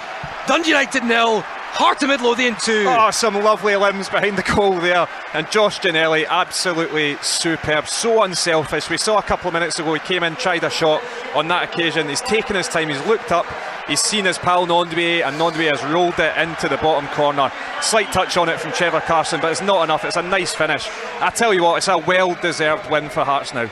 [0.47, 2.85] Dundee United nil, Heart of Midlothian 2.
[2.87, 5.07] Oh, some lovely limbs behind the goal there.
[5.33, 7.87] And Josh Ginnelly, absolutely superb.
[7.87, 8.89] So unselfish.
[8.89, 11.03] We saw a couple of minutes ago he came in, tried a shot
[11.35, 12.09] on that occasion.
[12.09, 13.45] He's taken his time, he's looked up,
[13.87, 17.51] he's seen his pal Gnanduillet, and Gnanduillet has rolled it into the bottom corner.
[17.81, 20.05] Slight touch on it from Trevor Carson, but it's not enough.
[20.05, 20.87] It's a nice finish.
[21.19, 23.71] I tell you what, it's a well deserved win for Hearts now.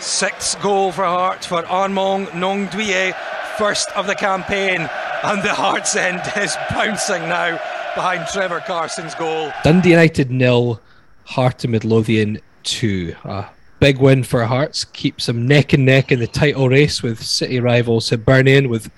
[0.00, 3.14] Sixth goal for Hearts for Armand Gnanduillet,
[3.56, 4.88] first of the campaign
[5.22, 7.60] and the Hearts end is bouncing now
[7.94, 9.52] behind Trevor Carson's goal.
[9.64, 10.80] Dundee United nil,
[11.24, 13.14] Heart of Midlothian two.
[13.24, 13.46] A
[13.80, 17.60] big win for Hearts, keeps them neck and neck in the title race with city
[17.60, 18.90] rivals Hibernian, with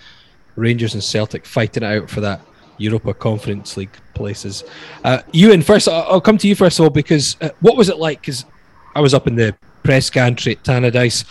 [0.57, 2.41] Rangers and Celtic fighting it out for that
[2.79, 4.65] Europa Conference League places.
[5.05, 7.99] Uh, Ewan, first, I'll come to you first of all because uh, what was it
[7.99, 8.21] like?
[8.21, 8.45] Because
[8.95, 11.25] I was up in the press gantry at Tannadice,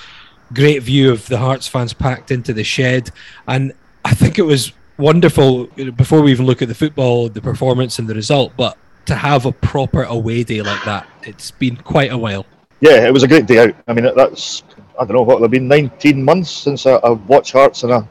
[0.53, 3.11] great view of the Hearts fans packed into the shed,
[3.47, 3.73] and
[4.05, 5.65] I think it was wonderful
[5.95, 8.53] before we even look at the football, the performance, and the result.
[8.57, 12.45] But to have a proper away day like that, it's been quite a while.
[12.81, 13.75] Yeah, it was a great day out.
[13.87, 14.63] I mean, that's
[14.99, 18.07] I don't know what it's been 19 months since I, have watched Hearts in a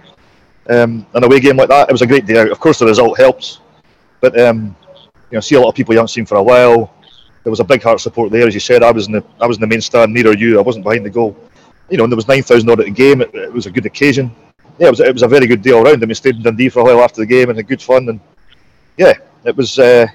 [0.69, 1.89] um, an away game like that.
[1.89, 2.51] It was a great day out.
[2.51, 3.61] Of course, the result helps,
[4.21, 4.77] but um,
[5.31, 6.95] you know, see a lot of people you haven't seen for a while.
[7.45, 8.83] There was a big heart support there, as you said.
[8.83, 10.59] I was in the I was in the main stand, neither you.
[10.59, 11.37] I wasn't behind the goal.
[11.89, 13.23] You know, and there was 9,000 odd at the game.
[13.23, 14.31] It, it was a good occasion.
[14.79, 16.03] yeah, it was it was a very good day all round.
[16.03, 18.09] I mean, stayed in Dundee for a while after the game and a good fun,
[18.09, 18.21] and
[18.97, 19.15] yeah,
[19.45, 20.07] it was uh,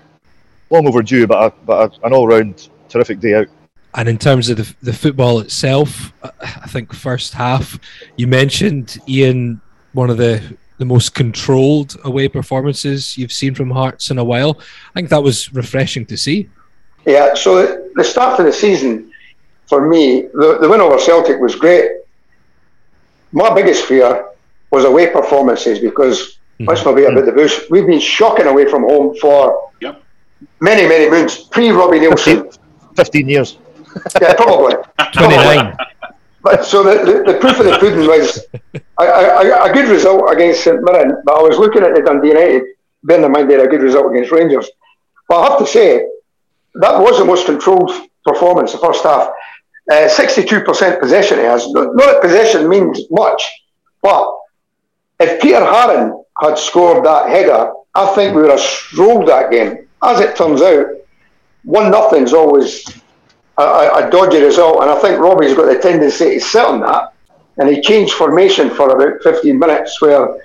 [0.70, 3.48] long overdue, but a, but a, an all round terrific day out.
[3.96, 7.80] And in terms of the, the football itself, I think first half,
[8.18, 9.62] you mentioned Ian,
[9.94, 10.42] one of the
[10.80, 14.60] the most controlled away performances you've seen from Hearts in a while.
[14.90, 16.50] I think that was refreshing to see.
[17.06, 19.12] Yeah, so the start of the season
[19.68, 21.90] for me, the, the win over Celtic was great.
[23.32, 24.30] My biggest fear
[24.72, 26.66] was away performances because mm-hmm.
[26.66, 27.62] let's not be about the bush.
[27.70, 30.02] We've been shocking away from home for yep.
[30.60, 31.38] many, many moons.
[31.46, 32.46] Pre Robbie Neilson.
[32.46, 33.58] 15, 15 years.
[34.22, 34.76] Yeah, probably.
[35.14, 35.76] 29.
[36.44, 38.46] But so the, the, the, proof of the pudding was
[39.00, 41.22] a, a, a, good result against St Mirren.
[41.26, 42.64] But I was looking at the Dundee United,
[43.04, 44.70] bearing in mind they had a good result against Rangers.
[45.30, 46.06] But I have to say,
[46.76, 47.92] that was the most controlled
[48.26, 49.30] performance the first half.
[49.90, 51.66] Uh, 62% possession he has.
[51.72, 53.50] Not that possession means much,
[54.02, 54.30] but
[55.20, 59.88] if Peter Haring had scored that header, I think we would have strolled that game.
[60.04, 60.88] As it turns out,
[61.64, 62.84] one nothing is always
[63.58, 67.14] a, a, dodgy result, and I think Robbie's got the tendency to sit on that.
[67.58, 70.42] And he changed formation for about 15 minutes, where it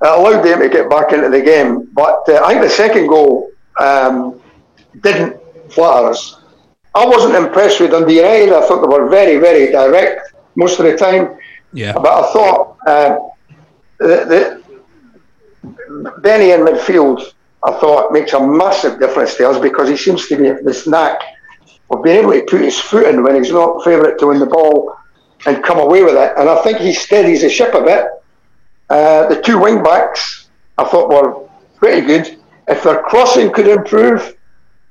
[0.00, 1.88] allowed them to get back into the game.
[1.92, 4.40] But uh, I think the second goal um,
[5.00, 5.40] didn't
[5.72, 6.40] flatter us.
[6.94, 8.52] I wasn't impressed with Dundee United.
[8.52, 11.36] I thought they were very, very direct most of the time.
[11.72, 11.92] Yeah.
[11.92, 13.18] But I thought uh,
[13.98, 14.62] the,
[15.98, 17.32] the Benny in midfield,
[17.64, 21.20] I thought makes a massive difference to us because he seems to be this knack
[21.90, 24.46] of being able to put his foot in when he's not favourite to win the
[24.46, 24.96] ball
[25.46, 26.32] and come away with it.
[26.36, 28.06] And I think he steadies the ship a bit.
[28.90, 32.38] Uh, the two wing backs I thought were pretty good.
[32.68, 34.36] If their crossing could improve,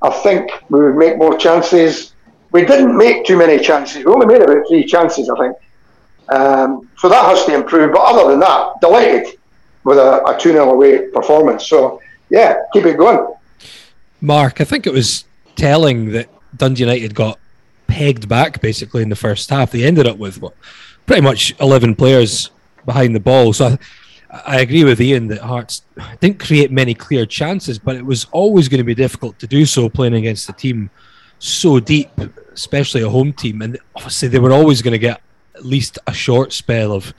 [0.02, 2.14] I think we would make more chances.
[2.52, 4.04] We didn't make too many chances.
[4.04, 5.58] We only made about three chances, I think.
[6.30, 7.94] Um, so that has to improve.
[7.94, 9.38] But other than that, delighted
[9.84, 11.68] with a, a 2 0 away performance.
[11.68, 13.34] So, yeah, keep it going.
[14.20, 15.26] Mark, I think it was
[15.56, 16.28] telling that
[16.58, 17.40] Dundee United got
[17.88, 19.72] pegged back basically in the first half.
[19.72, 20.54] They ended up with what,
[21.06, 22.52] pretty much 11 players
[22.86, 23.54] behind the ball.
[23.54, 23.78] So
[24.30, 25.84] I, I agree with Ian that Hearts
[26.20, 29.66] didn't create many clear chances, but it was always going to be difficult to do
[29.66, 30.90] so playing against a team
[31.40, 32.10] so deep,
[32.54, 33.62] especially a home team.
[33.62, 35.22] And obviously, they were always going to get
[35.56, 37.14] at least a short spell of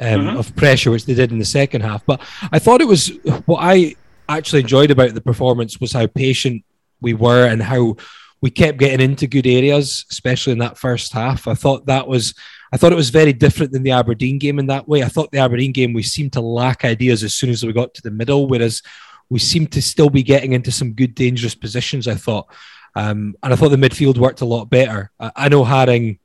[0.00, 0.36] um, mm-hmm.
[0.36, 2.04] of pressure, which they did in the second half.
[2.06, 2.20] But
[2.52, 3.08] I thought it was
[3.46, 3.96] what I
[4.28, 6.64] actually enjoyed about the performance was how patient
[7.00, 7.96] we were and how
[8.40, 11.48] we kept getting into good areas, especially in that first half.
[11.48, 12.34] I thought that was,
[12.72, 15.02] I thought it was very different than the Aberdeen game in that way.
[15.02, 17.94] I thought the Aberdeen game we seemed to lack ideas as soon as we got
[17.94, 18.82] to the middle, whereas
[19.28, 22.06] we seemed to still be getting into some good dangerous positions.
[22.06, 22.46] I thought,
[22.94, 25.10] um, and I thought the midfield worked a lot better.
[25.18, 26.18] I, I know Haring,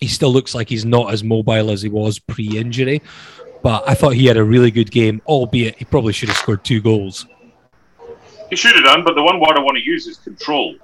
[0.00, 3.02] he still looks like he's not as mobile as he was pre-injury,
[3.62, 6.64] but I thought he had a really good game, albeit he probably should have scored
[6.64, 7.26] two goals.
[8.48, 10.76] He should have done, but the one word I want to use is control.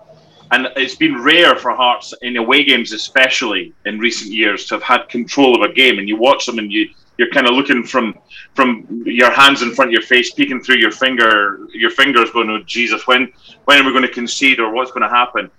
[0.52, 4.82] And it's been rare for Hearts in away games, especially in recent years, to have
[4.82, 5.98] had control of a game.
[5.98, 6.88] And you watch them, and you
[7.18, 8.18] you're kind of looking from
[8.54, 12.50] from your hands in front of your face, peeking through your finger, your fingers, going,
[12.50, 13.32] "Oh Jesus, when
[13.64, 15.50] when are we going to concede, or what's going to happen?"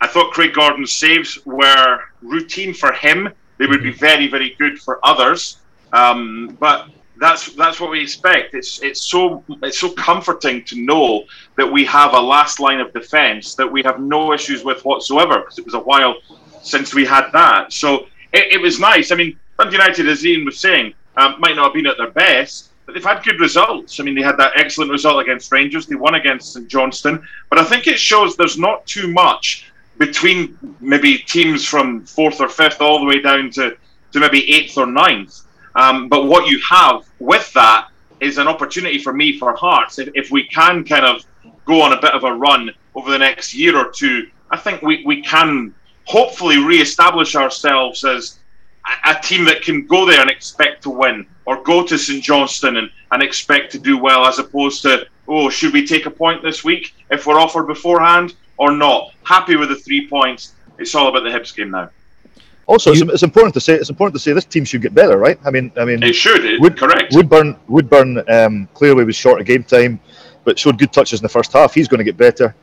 [0.00, 3.30] I thought Craig Gordon's saves were routine for him.
[3.58, 5.58] They would be very, very good for others.
[5.92, 8.54] Um, but that's that's what we expect.
[8.54, 11.24] It's it's so it's so comforting to know
[11.56, 15.40] that we have a last line of defence that we have no issues with whatsoever
[15.40, 16.16] because it was a while
[16.62, 17.72] since we had that.
[17.72, 19.12] So it, it was nice.
[19.12, 22.10] I mean, Dundee United, as Ian was saying, um, might not have been at their
[22.10, 23.98] best, but they've had good results.
[23.98, 25.86] I mean, they had that excellent result against Rangers.
[25.86, 30.58] They won against St Johnstone, but I think it shows there's not too much between
[30.80, 33.76] maybe teams from fourth or fifth all the way down to
[34.12, 35.46] to maybe eighth or ninth
[35.76, 37.88] um, but what you have with that
[38.20, 39.98] is an opportunity for me for Hearts.
[39.98, 41.24] If, if we can kind of
[41.64, 44.82] go on a bit of a run over the next year or two, I think
[44.82, 48.38] we, we can hopefully re-establish ourselves as
[48.86, 52.22] a, a team that can go there and expect to win, or go to St
[52.22, 56.10] Johnstone and, and expect to do well, as opposed to oh, should we take a
[56.10, 59.12] point this week if we're offered beforehand or not?
[59.24, 60.52] Happy with the three points.
[60.78, 61.90] It's all about the Hibs game now.
[62.66, 64.92] Also, you, it's, it's, important to say it's important to say this team should get
[64.92, 65.38] better, right?
[65.44, 66.44] I mean, I mean, it should.
[66.44, 67.14] It, Wood, correct.
[67.14, 70.00] Woodburn, Woodburn, um, clearly was short of game time,
[70.44, 71.74] but showed good touches in the first half.
[71.74, 72.54] He's going to get better.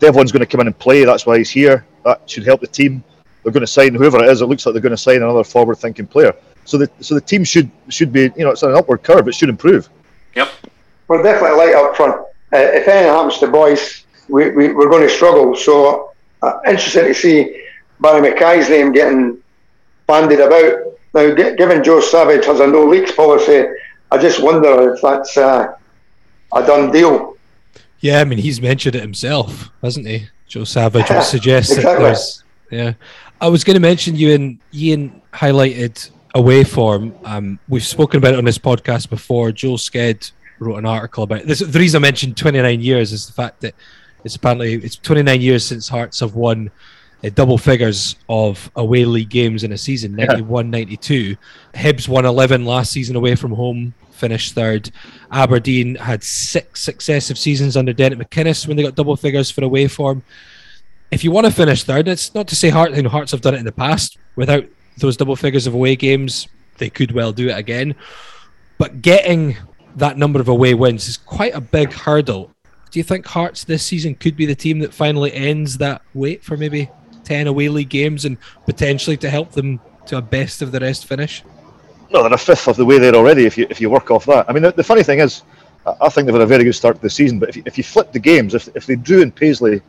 [0.00, 1.04] Devlin's going to come in and play.
[1.04, 1.86] That's why he's here.
[2.04, 3.02] That should help the team.
[3.42, 4.42] They're going to sign whoever it is.
[4.42, 6.34] It looks like they're going to sign another forward-thinking player.
[6.66, 9.26] So the so the team should should be you know it's an upward curve.
[9.26, 9.88] It should improve.
[10.36, 10.50] Yep.
[11.08, 12.16] We're definitely light up front.
[12.52, 15.56] Uh, if anything happens to boys, we, we we're going to struggle.
[15.56, 17.67] So uh, interesting to see
[18.00, 19.38] Barry McKay's name getting
[20.06, 20.84] bandied about.
[21.14, 23.64] Now, given Joe Savage has a no leaks policy,
[24.10, 25.74] I just wonder if that's uh,
[26.54, 27.36] a done deal.
[28.00, 30.28] Yeah, I mean, he's mentioned it himself, hasn't he?
[30.46, 31.92] Joe Savage would suggest exactly.
[31.94, 32.44] that there's.
[32.70, 32.92] Yeah.
[33.40, 37.14] I was going to mention you and Ian highlighted away form.
[37.24, 39.52] Um, we've spoken about it on this podcast before.
[39.52, 41.60] Joel Sked wrote an article about this.
[41.60, 43.74] The reason I mentioned 29 years is the fact that
[44.24, 46.70] it's apparently it's 29 years since Hearts have won
[47.22, 51.36] double figures of away league games in a season 91 92
[51.74, 54.90] hibs won 11 last season away from home finished third.
[55.30, 59.86] Aberdeen had six successive seasons under Derek McInnes when they got double figures for away
[59.86, 60.22] form.
[61.10, 63.40] If you want to finish third it's not to say Heart, you know, hearts have
[63.40, 64.18] done it in the past.
[64.36, 64.64] Without
[64.98, 66.48] those double figures of away games
[66.78, 67.94] they could well do it again.
[68.76, 69.56] But getting
[69.96, 72.52] that number of away wins is quite a big hurdle.
[72.90, 76.42] Do you think Hearts this season could be the team that finally ends that wait
[76.42, 76.88] for maybe
[77.28, 81.04] 10 away league games and potentially to help them to a best of the rest
[81.04, 81.44] finish?
[82.10, 84.24] No, they're a fifth of the way there already if you if you work off
[84.24, 84.48] that.
[84.48, 85.42] I mean, the, the funny thing is,
[86.00, 87.76] I think they've had a very good start to the season, but if you, if
[87.76, 89.82] you flip the games, if, if they drew in Paisley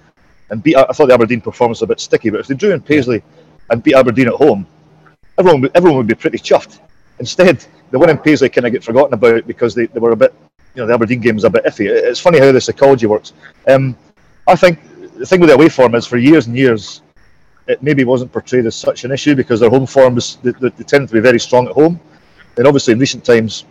[0.49, 2.73] and beat, I thought the Aberdeen performance was a bit sticky, but if they drew
[2.73, 3.23] in Paisley
[3.69, 4.67] and beat Aberdeen at home,
[5.37, 6.79] everyone, everyone would be pretty chuffed.
[7.19, 10.17] Instead, the win in Paisley kind of get forgotten about because they, they were a
[10.17, 10.33] bit,
[10.75, 11.87] you know, the Aberdeen game was a bit iffy.
[11.89, 13.31] It's funny how the psychology works.
[13.67, 13.95] Um,
[14.45, 14.79] I think
[15.19, 17.01] the thing with the away form is for years and years,
[17.69, 20.83] it maybe wasn't portrayed as such an issue because their home forms they, they, they
[20.83, 21.99] tend to be very strong at home.
[22.57, 23.65] And obviously, in recent times,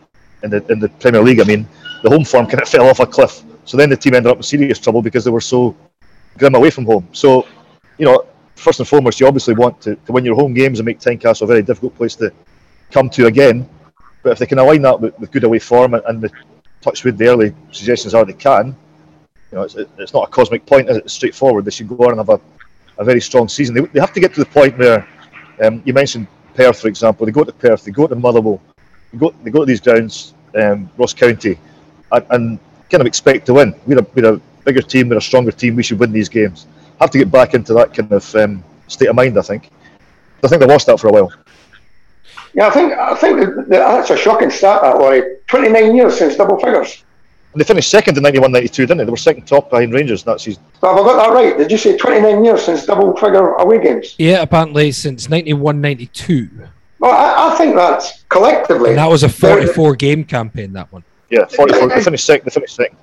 [0.44, 1.66] in the in the Premier League, I mean,
[2.02, 3.42] the home form kind of fell off a cliff.
[3.64, 5.76] So then the team ended up in serious trouble because they were so
[6.38, 7.06] grim away from home.
[7.12, 7.46] So,
[7.98, 8.24] you know,
[8.54, 11.42] first and foremost, you obviously want to, to win your home games and make Tynecastle
[11.42, 12.32] a very difficult place to
[12.90, 13.68] come to again.
[14.22, 16.30] But if they can align that with, with good away form and, and the
[16.80, 18.76] touch with the early suggestions are they can,
[19.50, 20.88] you know, it's, it's not a cosmic point?
[20.88, 21.64] It's straightforward.
[21.64, 22.40] They should go on and have a,
[22.98, 23.74] a very strong season.
[23.74, 25.06] They, they have to get to the point where
[25.62, 27.26] um, you mentioned Perth, for example.
[27.26, 28.60] They go to Perth, they go to Motherwell,
[29.12, 31.58] they go, they go to these grounds, um, Ross County,
[32.12, 32.58] and, and
[32.90, 33.74] kind of expect to win.
[33.86, 36.66] We're a, we're a bigger team, we're a stronger team, we should win these games.
[37.00, 39.70] Have to get back into that kind of um, state of mind, I think.
[40.42, 41.32] I think they lost that for a while.
[42.54, 44.80] Yeah, I think I think that, that- that's a shocking stat.
[44.82, 45.36] That Laurie.
[45.46, 47.04] Twenty nine years since double figures.
[47.58, 49.04] And they finished second in 91 92, didn't they?
[49.04, 50.62] They were second top behind Rangers that season.
[50.80, 51.58] But have I got that right?
[51.58, 54.14] Did you say twenty nine years since double figure away games?
[54.16, 56.50] Yeah, apparently since 91 92.
[57.00, 58.90] Well, I, I think that's collectively.
[58.90, 61.02] And that was a 44 game campaign, that one.
[61.30, 61.88] Yeah, 44.
[61.88, 62.44] They finished second.
[62.44, 62.96] They finished second.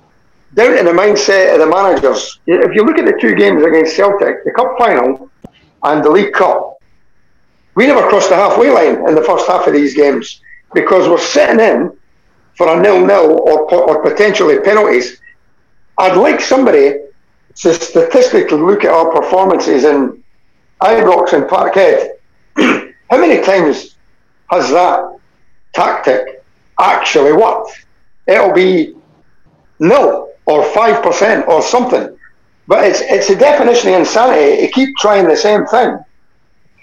[0.54, 2.40] down in the mindset of the managers.
[2.46, 5.30] If you look at the two games against Celtic, the cup final
[5.82, 6.78] and the League Cup,
[7.74, 10.40] we never crossed the halfway line in the first half of these games
[10.72, 11.94] because we're sitting in
[12.56, 15.20] for a nil-nil or, or potentially penalties.
[15.98, 16.98] I'd like somebody
[17.56, 20.22] to statistically look at our performances in
[20.80, 22.16] Ibrox and Parkhead.
[23.10, 23.96] How many times
[24.50, 25.18] has that
[25.72, 26.42] tactic
[26.78, 27.86] actually worked?
[28.26, 28.94] It'll be
[29.78, 32.16] nil or five percent or something.
[32.66, 35.98] But it's it's the definition of insanity to keep trying the same thing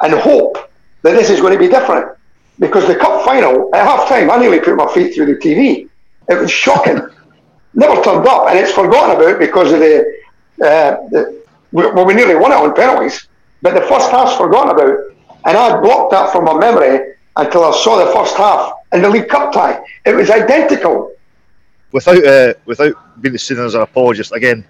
[0.02, 0.58] and hope
[1.02, 2.18] that this is going to be different.
[2.60, 5.90] Because the cup final at half time, I nearly put my feet through the TV.
[6.30, 7.02] It was shocking.
[7.74, 10.00] Never turned up, and it's forgotten about because of the,
[10.62, 13.28] uh, the well, we nearly won it on penalties.
[13.64, 15.00] But the first half's forgotten about,
[15.46, 19.10] and I blocked that from my memory until I saw the first half in the
[19.10, 19.84] League Cup tie.
[20.06, 21.12] It was identical.
[21.92, 24.64] without uh, without being seen as an apologist again,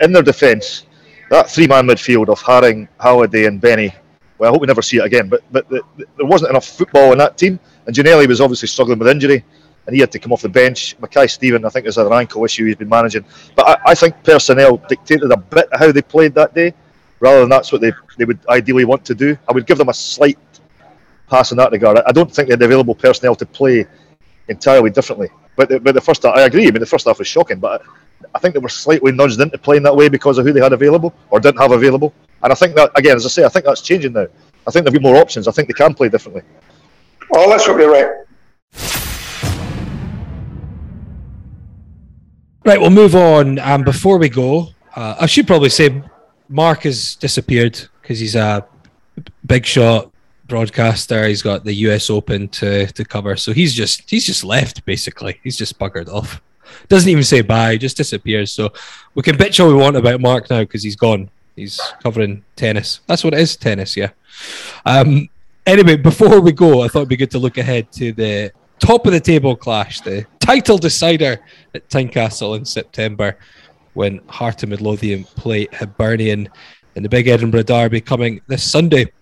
[0.00, 0.86] in their defence,
[1.30, 3.94] that three man midfield of Haring, Halliday, and Benny.
[4.38, 5.28] Well, I hope we never see it again.
[5.28, 8.68] But but the, the- there wasn't enough football in that team, and Ginnelly was obviously
[8.68, 9.44] struggling with injury,
[9.86, 10.96] and he had to come off the bench.
[11.00, 13.24] Mackay-Steven, I think, is an ankle issue he's been managing.
[13.54, 16.74] But I, I think personnel dictated a bit how they played that day,
[17.20, 19.36] rather than that's what they they would ideally want to do.
[19.48, 20.38] I would give them a slight
[21.28, 21.98] pass in that regard.
[21.98, 23.86] I, I don't think they had available personnel to play
[24.48, 25.28] entirely differently.
[25.56, 26.66] But the, but the first half, I agree.
[26.66, 27.82] I mean, the first half was shocking, but
[28.34, 30.72] I think they were slightly nudged into playing that way because of who they had
[30.72, 32.12] available or didn't have available.
[32.42, 34.26] And I think that again, as I say, I think that's changing now.
[34.66, 35.46] I think they've got more options.
[35.46, 36.42] I think they can play differently.
[37.32, 38.24] Oh, let's hope you're right.
[42.66, 43.58] Right, we'll move on.
[43.58, 46.02] Um, before we go, uh, I should probably say
[46.48, 48.66] Mark has disappeared because he's a
[49.46, 50.10] big shot
[50.46, 51.26] broadcaster.
[51.28, 55.40] He's got the US Open to, to cover, so he's just he's just left basically.
[55.44, 56.40] He's just buggered off.
[56.88, 58.52] Doesn't even say bye, just disappears.
[58.52, 58.72] So
[59.14, 61.30] we can bitch all we want about Mark now because he's gone.
[61.56, 63.00] He's covering tennis.
[63.06, 63.96] That's what it is, tennis.
[63.96, 64.10] Yeah.
[64.84, 65.28] Um,
[65.66, 69.06] anyway, before we go, I thought it'd be good to look ahead to the top
[69.06, 71.40] of the table clash, the title decider
[71.74, 73.38] at Tynecastle in September
[73.94, 76.48] when Heart of Midlothian play Hibernian
[76.96, 79.12] in the Big Edinburgh Derby coming this Sunday.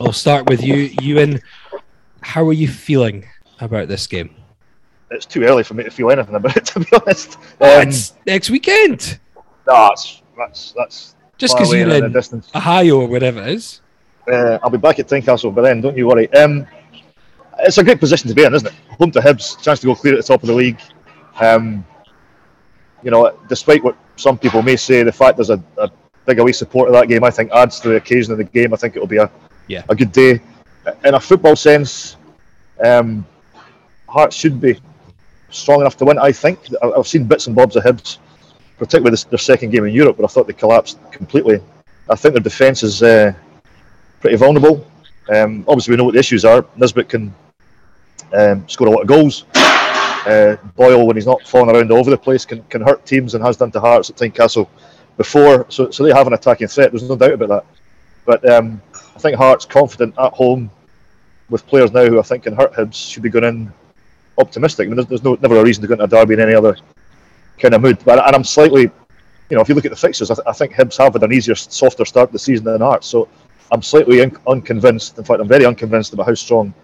[0.00, 1.40] I'll start with you, Ewan.
[2.20, 3.24] how are you feeling
[3.60, 4.34] about this game?
[5.10, 7.38] It's too early for me to feel anything about it, to be honest.
[7.60, 9.18] Oh, Um, it's next weekend.
[9.66, 12.50] no, that's that's that's Just because you're in in distance.
[12.54, 13.80] Ohio or whatever it is.
[14.30, 16.32] Uh, I'll be back at Tynecastle by then, don't you worry.
[16.34, 16.66] Um,
[17.60, 18.74] it's a great position to be in, isn't it?
[18.98, 20.80] Home to Hibs, chance to go clear at the top of the league.
[21.40, 21.86] Um,
[23.02, 25.88] you know, despite what some people may say, the fact there's a, a
[26.26, 28.74] big away support of that game, I think adds to the occasion of the game.
[28.74, 29.30] I think it'll be a
[29.68, 29.84] Yeah.
[29.88, 30.40] a good day.
[31.04, 32.16] In a football sense,
[32.84, 33.24] um,
[34.08, 34.78] Hearts should be
[35.50, 36.18] strong enough to win.
[36.18, 38.18] I think I've seen bits and bobs of Hibs,
[38.78, 41.60] particularly their second game in Europe, but I thought they collapsed completely.
[42.08, 43.32] I think their defence is uh,
[44.20, 44.86] pretty vulnerable.
[45.28, 46.64] Um, obviously, we know what the issues are.
[46.76, 47.34] Nisbet can
[48.32, 49.44] um, score a lot of goals.
[49.54, 53.34] Uh, Boyle, when he's not falling around all over the place, can, can hurt teams
[53.34, 54.68] and has done to Hearts at Tynecastle
[55.16, 55.66] before.
[55.68, 56.90] So, so they have an attacking threat.
[56.90, 57.64] There's no doubt about that.
[58.24, 60.70] But um, I think Hearts confident at home
[61.48, 63.72] with players now who I think can hurt Hibs should be going in
[64.38, 64.86] optimistic.
[64.86, 66.54] I mean, there's, there's no never a reason to go into a derby in any
[66.54, 66.76] other
[67.58, 67.98] kind of mood.
[68.04, 70.52] But and I'm slightly, you know, if you look at the fixtures, I, th- I
[70.52, 73.06] think Hibs have had an easier, softer start to the season than Hearts.
[73.06, 73.28] So
[73.72, 75.18] I'm slightly un- unconvinced.
[75.18, 76.74] In fact, I'm very unconvinced about how strong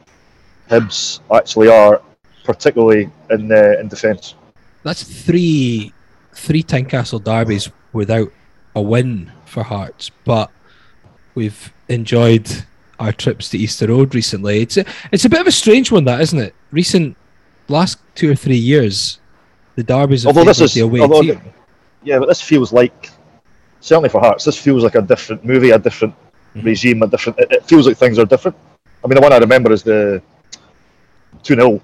[0.69, 2.01] Hibs actually are,
[2.45, 4.35] particularly in uh, in defence.
[4.83, 5.93] That's three
[6.35, 8.33] three Tynecastle derbies without
[8.75, 10.51] a win for Hearts, but
[11.35, 12.51] we've enjoyed
[12.99, 14.61] our trips to Easter Road recently.
[14.61, 16.55] It's a, it's a bit of a strange one, that isn't it?
[16.71, 17.17] Recent
[17.69, 19.21] last two or three years,
[19.77, 21.41] the derbies Although this is, the away although, team.
[22.03, 23.11] yeah, but this feels like
[23.81, 26.15] certainly for Hearts, this feels like a different movie, a different
[26.55, 26.67] Mm-hmm.
[26.67, 27.39] regime, a different.
[27.39, 28.55] It, it feels like things are different.
[29.03, 30.21] I mean, the one I remember is the
[31.43, 31.81] two 0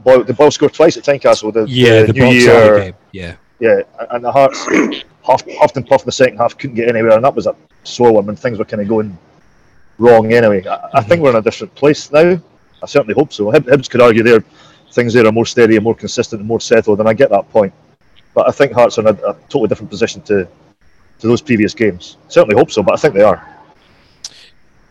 [0.00, 1.52] Boyle, the ball scored twice at Tynecastle.
[1.52, 2.94] The, Yeah, the New Year, game.
[3.12, 4.58] Yeah, yeah, and the Hearts
[5.24, 7.54] half, half and puff in the second half couldn't get anywhere, and that was a
[7.84, 9.16] sore one when things were kind of going
[9.98, 10.66] wrong anyway.
[10.66, 12.40] I, I think we're in a different place now.
[12.82, 13.52] I certainly hope so.
[13.52, 14.42] Hib- Hibs could argue there
[14.92, 17.50] things there are more steady and more consistent and more settled, and I get that
[17.50, 17.72] point.
[18.34, 20.48] But I think Hearts are in a, a totally different position to
[21.20, 22.16] to those previous games.
[22.28, 23.46] Certainly hope so, but I think they are.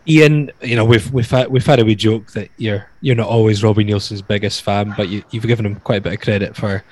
[0.06, 3.28] Ian, you know we've we've had, we've had a wee joke that you're you're not
[3.28, 6.56] always Robbie Neilson's biggest fan, but you, you've given him quite a bit of credit
[6.56, 6.82] for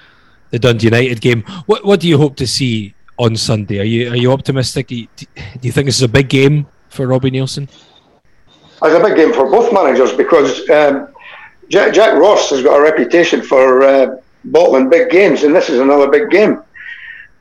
[0.51, 1.43] the Dundee United game.
[1.67, 3.81] What what do you hope to see on Sunday?
[3.81, 4.89] Are you are you optimistic?
[4.89, 5.27] Do you, do
[5.63, 7.69] you think this is a big game for Robbie Nielsen?
[8.83, 11.09] It's a big game for both managers because um,
[11.69, 15.81] Jack, Jack Ross has got a reputation for uh, bottling big games, and this is
[15.81, 16.63] another big game.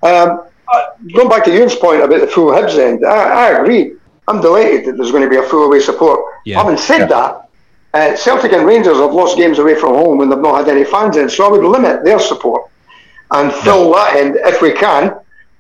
[0.02, 0.44] Um,
[0.74, 3.94] uh, going back to Ewan's point about the full Hibs end, I, I agree.
[4.28, 6.20] I'm delighted that there's going to be a full away support.
[6.46, 6.62] Yeah.
[6.62, 7.50] Having said that,
[7.94, 10.84] uh, Celtic and Rangers have lost games away from home when they've not had any
[10.84, 12.70] fans in, so I would limit their support
[13.32, 15.18] and fill that end if we can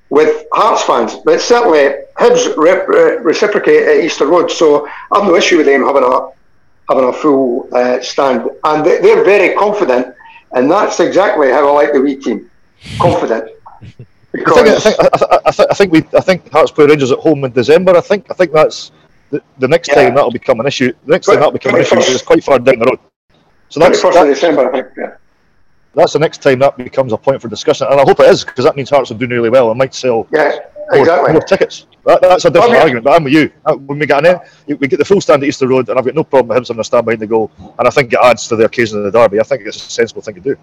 [0.10, 1.16] with Hearts fans.
[1.24, 2.88] But certainly, Hibs rep,
[3.24, 6.30] reciprocate at Easter Road, so I've no issue with them having a
[6.90, 10.14] having a full uh, stand, and they, they're very confident,
[10.53, 12.49] and that's exactly how I like the wee team,
[12.99, 13.49] confident.
[13.82, 13.86] I
[14.38, 16.86] think, I Because think, I, I, I think, I think we, I think Hearts play
[16.86, 17.95] Rangers at home in December.
[17.95, 18.91] I think, I think that's
[19.30, 19.95] the, the next Yeah.
[19.95, 20.91] time that'll become an issue.
[21.06, 22.99] The next time that'll become an issue is quite far down the road.
[23.70, 24.88] So that's 21st of that, December, I think.
[24.98, 25.12] Yeah.
[25.94, 28.44] that's the next time that becomes a point for discussion, and I hope it is
[28.44, 30.52] because that means Hearts are doing really well and might sell Yeah,
[30.91, 31.34] exactly.
[31.34, 31.88] more tickets.
[32.06, 33.52] That, that's a different argument, but I'm with you.
[33.66, 34.38] Uh, When we get an
[34.68, 36.57] end, we get the full stand at Easter Road, and I've got no problem with
[36.57, 38.99] him having a stand behind the goal, and I think it adds to the occasion
[38.99, 39.40] of the derby.
[39.40, 40.56] I think it's a sensible thing to do.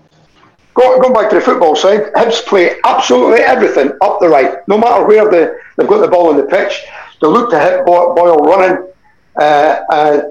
[0.75, 4.67] Go, going back to the football side, Hibs play absolutely everything up the right.
[4.69, 6.85] No matter where the, they've got the ball on the pitch,
[7.21, 8.89] they look to hit Boyle running
[9.37, 10.23] uh, uh,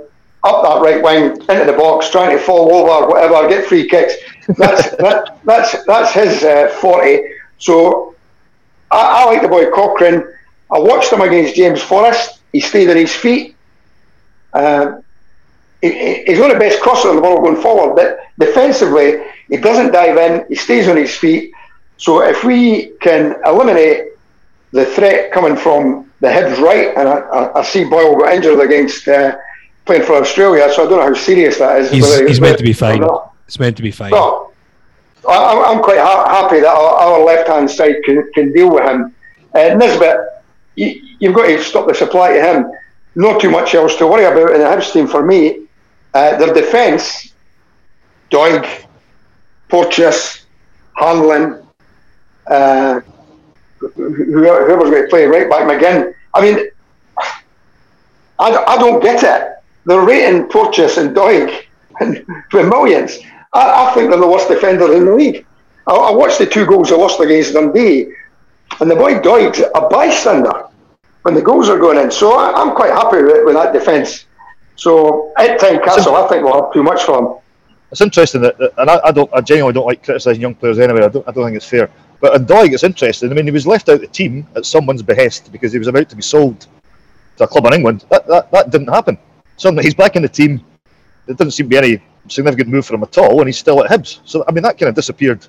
[0.44, 4.16] up that right wing into the box, trying to fall over, whatever, get free kicks.
[4.58, 7.22] That's that, that's that's his uh, forte.
[7.60, 8.16] So
[8.92, 10.24] I, I like the boy Cochrane.
[10.72, 12.40] I watched him against James Forrest.
[12.52, 13.56] He stayed on his feet.
[14.54, 15.04] Um,
[15.82, 19.58] he- he- he's not the best crosser in the world going forward, but defensively, he
[19.58, 21.52] doesn't dive in, he stays on his feet.
[21.98, 24.06] So if we can eliminate
[24.72, 28.60] the threat coming from the Hibs right, and I, I, I see Boyle got injured
[28.60, 29.36] against uh,
[29.86, 31.92] playing for Australia, so I don't know how serious that is.
[31.92, 33.02] He's, he's meant to be fine.
[33.48, 34.12] It's meant to be fine.
[35.28, 38.84] I, I'm- I'm quite ha- happy that our, our left-hand side can, can deal with
[38.84, 39.14] him.
[39.54, 40.18] Uh, Nisbet,
[40.76, 42.72] you, you've got to stop the supply to him.
[43.16, 45.66] Not too much else to worry about in the Hibs team for me.
[46.14, 47.34] Uh, their defence,
[48.32, 48.66] Doig,
[49.70, 50.46] Porteous,
[50.98, 51.66] Hanlon,
[52.48, 53.02] uh,
[53.80, 56.14] who- whoever's going to play right back McGinn.
[56.34, 56.68] I mean,
[58.40, 59.48] I, I don't get it.
[59.86, 61.64] They're rating Porteous and Doig
[62.52, 63.20] for millions.
[63.54, 65.46] I, I think they're the worst defender in the league.
[65.88, 68.14] I, I watched the two goals they lost against Dundee,
[68.80, 70.68] and the boy Doig's a bystander
[71.24, 72.12] when the goals are going in.
[72.12, 74.26] So I, I'm quite happy with, with that defence.
[74.76, 77.38] So at Tynecastle, I think we'll have too much for him.
[77.92, 80.80] It's interesting that, that and I, I, don't, I genuinely don't like criticising young players
[80.80, 81.04] anyway.
[81.04, 81.90] I don't, I don't think it's fair.
[82.22, 83.30] But in Doig, it's interesting.
[83.30, 85.88] I mean, he was left out of the team at someone's behest because he was
[85.88, 86.68] about to be sold
[87.38, 88.06] to a club in England.
[88.10, 89.18] That, that, that didn't happen.
[89.58, 90.64] Suddenly, he's back in the team.
[91.26, 93.84] There doesn't seem to be any significant move for him at all, and he's still
[93.84, 94.20] at Hibs.
[94.26, 95.46] So, I mean, that kind of disappeared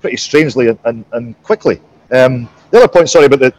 [0.00, 1.80] pretty strangely and, and, and quickly.
[2.10, 3.54] Um, the other point, sorry, about the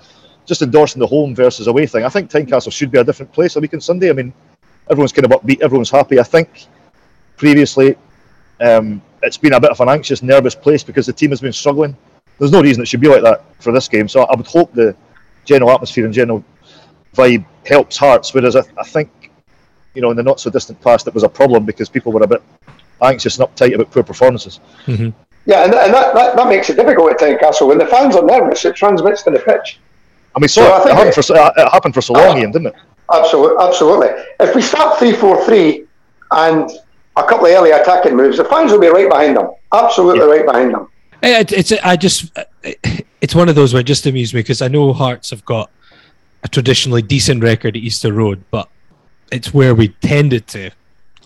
[0.46, 2.04] just endorsing the home versus away thing.
[2.04, 4.10] I think Tynecastle should be a different place a week on Sunday.
[4.10, 4.34] I mean,
[4.90, 6.20] everyone's kind of upbeat, everyone's happy.
[6.20, 6.68] I think
[7.38, 7.98] previously
[8.62, 11.54] um, it's been a bit of an anxious, nervous place because the team has been
[11.54, 11.98] struggling.
[12.38, 14.08] There's no reason it should be like that for this game.
[14.08, 14.96] So I would hope the
[15.46, 16.44] general atmosphere and general
[17.16, 18.34] vibe helps Hearts.
[18.34, 19.25] Whereas I, I think,
[19.96, 22.24] you know, in the not so distant past, it was a problem because people were
[22.24, 22.44] a bit
[23.02, 24.60] anxious and uptight about poor performances.
[24.86, 25.10] Mm-hmm.
[25.46, 27.68] Yeah, and, and that, that, that, makes it difficult at Tynecastle.
[27.68, 29.80] When the fans are nervous, it transmits to the pitch.
[30.36, 32.52] I mean, so, so it, happened it, for, it happened for so long, uh, Ian,
[32.52, 32.76] didn't it?
[33.14, 34.08] Absolutely, absolutely.
[34.40, 35.86] If we start three four three
[36.32, 36.70] and
[37.16, 39.52] a couple of early attacking moves, the fans will be right behind them.
[39.72, 40.26] Absolutely yeah.
[40.26, 40.88] right behind them.
[41.22, 42.32] It, it's I just
[43.22, 45.70] it's one of those where it just amused me because I know Hearts have got
[46.44, 48.70] a traditionally decent record at Easter Road, but
[49.32, 50.72] it's where we tended to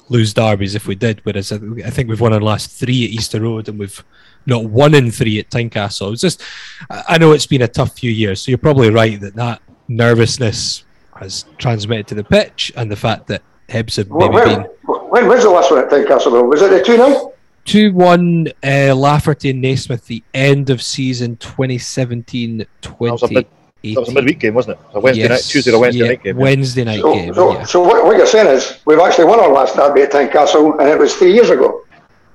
[0.10, 1.22] lose derbies if we did.
[1.24, 4.04] Whereas I think we've won our last three at Easter Road and we've
[4.46, 6.14] not one in three at Tynecastle.
[6.14, 6.42] It's just
[6.90, 10.84] I know it's been a tough few years, so you're probably right that that nervousness
[11.16, 14.62] has transmitted to the pitch, and the fact that Hibs have maybe when, been.
[14.86, 16.50] When was the last one at Tynecastle?
[16.50, 17.34] Was it the two 0
[17.66, 23.48] 2 1 uh, Lafferty and Naismith, the end of season 2017 20.
[23.82, 24.86] That was a midweek game, wasn't it?
[24.94, 26.38] A Wednesday yes, night, Tuesday or Wednesday yeah, night game.
[26.38, 27.34] Wednesday night so, game.
[27.34, 27.64] So, yeah.
[27.64, 30.90] so what, what, you're saying is we've actually won our last derby at Tynecastle, and
[30.90, 31.86] it was three years ago.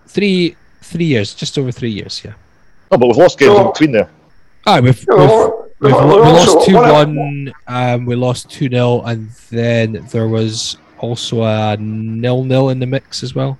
[0.06, 2.32] Three, three years, just over three years, yeah.
[2.90, 4.10] Oh, but we've lost games so, in between there.
[4.66, 5.18] Ah, we've, we've,
[5.80, 11.42] we've, we lost two one, um, we lost two 0 and then there was also
[11.42, 13.58] a nil nil in the mix as well.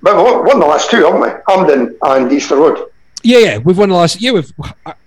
[0.00, 1.28] But we've won the last two, haven't we?
[1.48, 2.88] Hampden and Easter Road.
[3.26, 4.20] Yeah, yeah, we've won the last.
[4.20, 4.52] Yeah, we've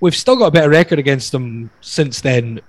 [0.01, 2.59] we've still got a better record against them since then.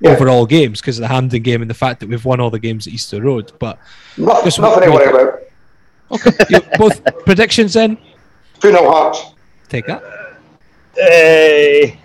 [0.00, 0.10] Yeah.
[0.10, 2.58] Overall games because of the Hampden game and the fact that we've won all the
[2.58, 3.78] games at Easter Road, but
[4.16, 5.42] nothing, nothing to worry about.
[6.10, 7.96] Okay, both predictions then.
[8.60, 9.34] Two 0 Hearts.
[9.68, 10.02] Take that.
[10.94, 11.98] Hey.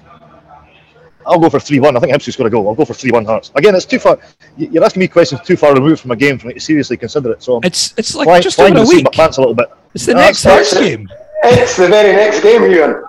[1.26, 1.98] I'll go for 3 1.
[1.98, 2.68] I think Hibs got to go.
[2.68, 3.52] I'll go for 3 1 Hearts.
[3.56, 4.20] Again, it's too far.
[4.58, 7.32] You're asking me questions too far removed from a game for me to seriously consider
[7.32, 7.42] it.
[7.44, 9.12] So it's it's like flying, just over a week.
[9.12, 9.72] pants a little bit.
[9.94, 11.08] It's the no, next Hearts game.
[11.44, 13.04] It's the very next game, Ewan.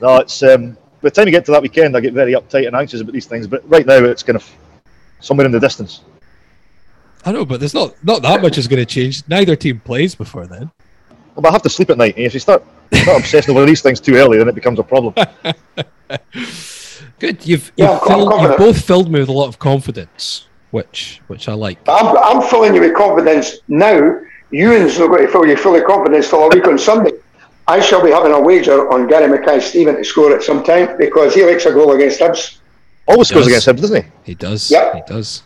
[0.00, 2.66] No, it's um, by the time you get to that weekend, I get very uptight
[2.66, 3.46] and anxious about these things.
[3.46, 4.50] But right now, it's kind of
[5.20, 6.00] somewhere in the distance.
[7.24, 9.22] I know, but there's not not that much is going to change.
[9.28, 10.72] Neither team plays before then.
[11.34, 12.14] Well, but I have to sleep at night.
[12.16, 15.14] If you start, start obsessing over these things too early, then it becomes a problem.
[17.18, 17.46] Good.
[17.46, 21.48] You've, yeah, you've, filled, you've, both filled me with a lot of confidence, which which
[21.48, 21.78] I like.
[21.88, 24.20] I'm, I'm filling you with confidence now.
[24.50, 27.12] Ewan's not going to fill you full of confidence till a week on Sunday.
[27.68, 31.34] I shall be having a wager on Gary Mackay-Steven to score at some time because
[31.34, 32.58] he likes a goal against Hibs.
[33.06, 34.10] Always scores against Hibs, doesn't he?
[34.24, 34.70] He does.
[34.70, 35.42] Yeah, he does.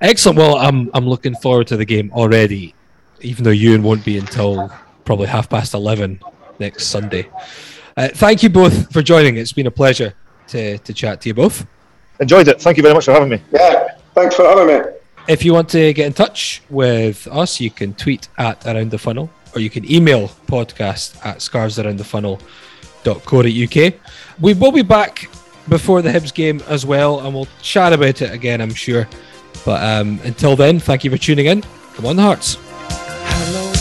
[0.00, 0.38] Excellent.
[0.38, 2.74] Well, I'm I'm looking forward to the game already,
[3.20, 4.72] even though Ewan won't be until
[5.04, 6.20] probably half past eleven
[6.58, 7.28] next Sunday.
[7.96, 9.36] Uh, thank you both for joining.
[9.36, 10.14] It's been a pleasure
[10.48, 11.66] to, to chat to you both.
[12.20, 12.60] Enjoyed it.
[12.60, 13.42] Thank you very much for having me.
[13.52, 14.90] Yeah, thanks for having me.
[15.28, 18.98] If you want to get in touch with us, you can tweet at Around the
[18.98, 23.94] Funnel or you can email podcast at scarsaroundthefunnel.co.uk.
[24.40, 25.30] We will be back
[25.68, 29.08] before the Hibs game as well, and we'll chat about it again, I'm sure.
[29.64, 31.62] But um, until then, thank you for tuning in.
[31.94, 32.56] Come on, Hearts.
[32.88, 33.72] Hello,